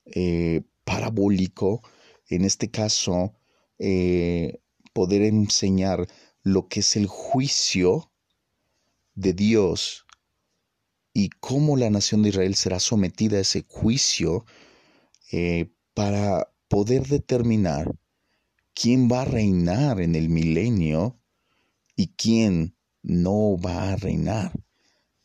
eh, 0.05 0.63
parabólico, 0.83 1.81
en 2.29 2.45
este 2.45 2.71
caso 2.71 3.33
eh, 3.77 4.61
poder 4.93 5.23
enseñar 5.23 6.07
lo 6.43 6.67
que 6.67 6.79
es 6.79 6.95
el 6.95 7.07
juicio 7.07 8.11
de 9.13 9.33
Dios 9.33 10.05
y 11.13 11.29
cómo 11.29 11.77
la 11.77 11.89
nación 11.89 12.23
de 12.23 12.29
Israel 12.29 12.55
será 12.55 12.79
sometida 12.79 13.37
a 13.37 13.41
ese 13.41 13.65
juicio 13.67 14.45
eh, 15.31 15.71
para 15.93 16.51
poder 16.67 17.07
determinar 17.07 17.93
quién 18.73 19.09
va 19.11 19.23
a 19.23 19.25
reinar 19.25 19.99
en 19.99 20.15
el 20.15 20.29
milenio 20.29 21.19
y 21.95 22.07
quién 22.15 22.75
no 23.03 23.57
va 23.57 23.91
a 23.91 23.95
reinar, 23.95 24.53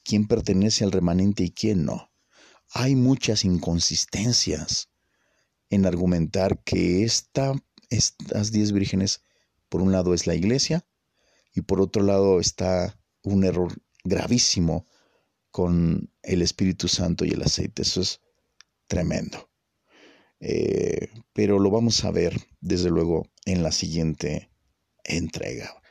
quién 0.02 0.26
pertenece 0.26 0.84
al 0.84 0.92
remanente 0.92 1.44
y 1.44 1.50
quién 1.50 1.84
no. 1.84 2.10
Hay 2.70 2.96
muchas 2.96 3.44
inconsistencias 3.44 4.90
en 5.70 5.86
argumentar 5.86 6.62
que 6.64 7.04
esta 7.04 7.54
estas 7.90 8.52
diez 8.52 8.72
vírgenes, 8.72 9.22
por 9.68 9.80
un 9.80 9.92
lado 9.92 10.14
es 10.14 10.26
la 10.26 10.34
iglesia 10.34 10.86
y 11.54 11.62
por 11.62 11.80
otro 11.80 12.02
lado 12.02 12.40
está 12.40 12.98
un 13.22 13.44
error 13.44 13.72
gravísimo 14.04 14.86
con 15.56 16.12
el 16.22 16.42
Espíritu 16.42 16.86
Santo 16.86 17.24
y 17.24 17.30
el 17.30 17.42
aceite. 17.42 17.80
Eso 17.80 18.02
es 18.02 18.20
tremendo. 18.88 19.48
Eh, 20.38 21.08
pero 21.32 21.58
lo 21.58 21.70
vamos 21.70 22.04
a 22.04 22.10
ver 22.10 22.38
desde 22.60 22.90
luego 22.90 23.30
en 23.46 23.62
la 23.62 23.72
siguiente 23.72 24.50
entrega. 25.02 25.82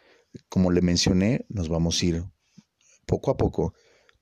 Como 0.49 0.69
le 0.69 0.83
mencioné, 0.83 1.47
nos 1.49 1.67
vamos 1.67 1.99
a 1.99 2.05
ir 2.05 2.23
poco 3.07 3.31
a 3.31 3.37
poco 3.37 3.73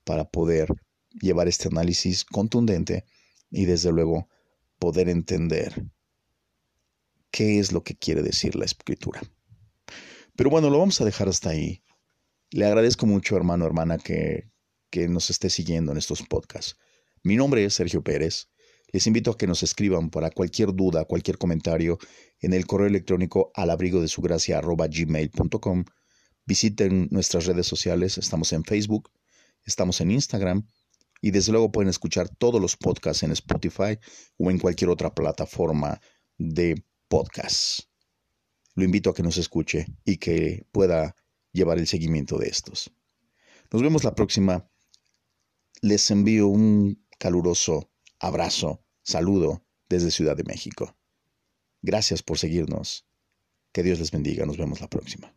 para 0.05 0.23
poder 0.23 0.69
llevar 1.09 1.49
este 1.49 1.67
análisis 1.67 2.23
contundente 2.23 3.03
y 3.51 3.65
desde 3.65 3.91
luego 3.91 4.29
poder 4.79 5.09
entender 5.09 5.91
qué 7.31 7.59
es 7.59 7.73
lo 7.73 7.83
que 7.83 7.97
quiere 7.97 8.21
decir 8.23 8.55
la 8.55 8.63
escritura. 8.63 9.21
Pero 10.37 10.49
bueno, 10.49 10.69
lo 10.69 10.79
vamos 10.79 11.01
a 11.01 11.05
dejar 11.05 11.27
hasta 11.27 11.49
ahí. 11.49 11.83
Le 12.49 12.65
agradezco 12.65 13.05
mucho, 13.05 13.35
hermano, 13.35 13.65
hermana, 13.65 13.97
que, 13.97 14.52
que 14.93 15.07
nos 15.07 15.31
esté 15.31 15.49
siguiendo 15.49 15.91
en 15.91 15.97
estos 15.97 16.21
podcasts. 16.21 16.75
Mi 17.23 17.35
nombre 17.35 17.65
es 17.65 17.73
Sergio 17.73 18.03
Pérez. 18.03 18.49
Les 18.91 19.07
invito 19.07 19.31
a 19.31 19.37
que 19.37 19.47
nos 19.47 19.63
escriban 19.63 20.11
para 20.11 20.29
cualquier 20.29 20.71
duda, 20.71 21.05
cualquier 21.05 21.39
comentario 21.39 21.97
en 22.41 22.53
el 22.53 22.67
correo 22.67 22.85
electrónico 22.85 23.51
alabrigo 23.55 24.01
de 24.01 24.07
su 24.07 24.21
gracia 24.21 24.61
gmail.com. 24.61 25.85
Visiten 26.45 27.07
nuestras 27.09 27.47
redes 27.47 27.65
sociales, 27.65 28.19
estamos 28.19 28.53
en 28.53 28.63
Facebook, 28.63 29.09
estamos 29.65 29.99
en 29.99 30.11
Instagram 30.11 30.67
y 31.21 31.31
desde 31.31 31.53
luego 31.53 31.71
pueden 31.71 31.89
escuchar 31.89 32.29
todos 32.29 32.61
los 32.61 32.77
podcasts 32.77 33.23
en 33.23 33.31
Spotify 33.31 33.97
o 34.37 34.51
en 34.51 34.59
cualquier 34.59 34.91
otra 34.91 35.15
plataforma 35.15 35.99
de 36.37 36.85
podcasts. 37.07 37.89
Lo 38.75 38.83
invito 38.83 39.09
a 39.09 39.15
que 39.15 39.23
nos 39.23 39.37
escuche 39.37 39.87
y 40.05 40.17
que 40.17 40.67
pueda 40.71 41.15
llevar 41.51 41.79
el 41.79 41.87
seguimiento 41.87 42.37
de 42.37 42.49
estos. 42.49 42.91
Nos 43.71 43.81
vemos 43.81 44.03
la 44.03 44.13
próxima. 44.13 44.69
Les 45.83 46.09
envío 46.11 46.47
un 46.47 47.05
caluroso 47.19 47.91
abrazo, 48.17 48.85
saludo 49.01 49.65
desde 49.89 50.11
Ciudad 50.11 50.37
de 50.37 50.45
México. 50.45 50.95
Gracias 51.81 52.23
por 52.23 52.37
seguirnos. 52.37 53.05
Que 53.73 53.83
Dios 53.83 53.99
les 53.99 54.09
bendiga. 54.09 54.45
Nos 54.45 54.55
vemos 54.55 54.79
la 54.79 54.89
próxima. 54.89 55.35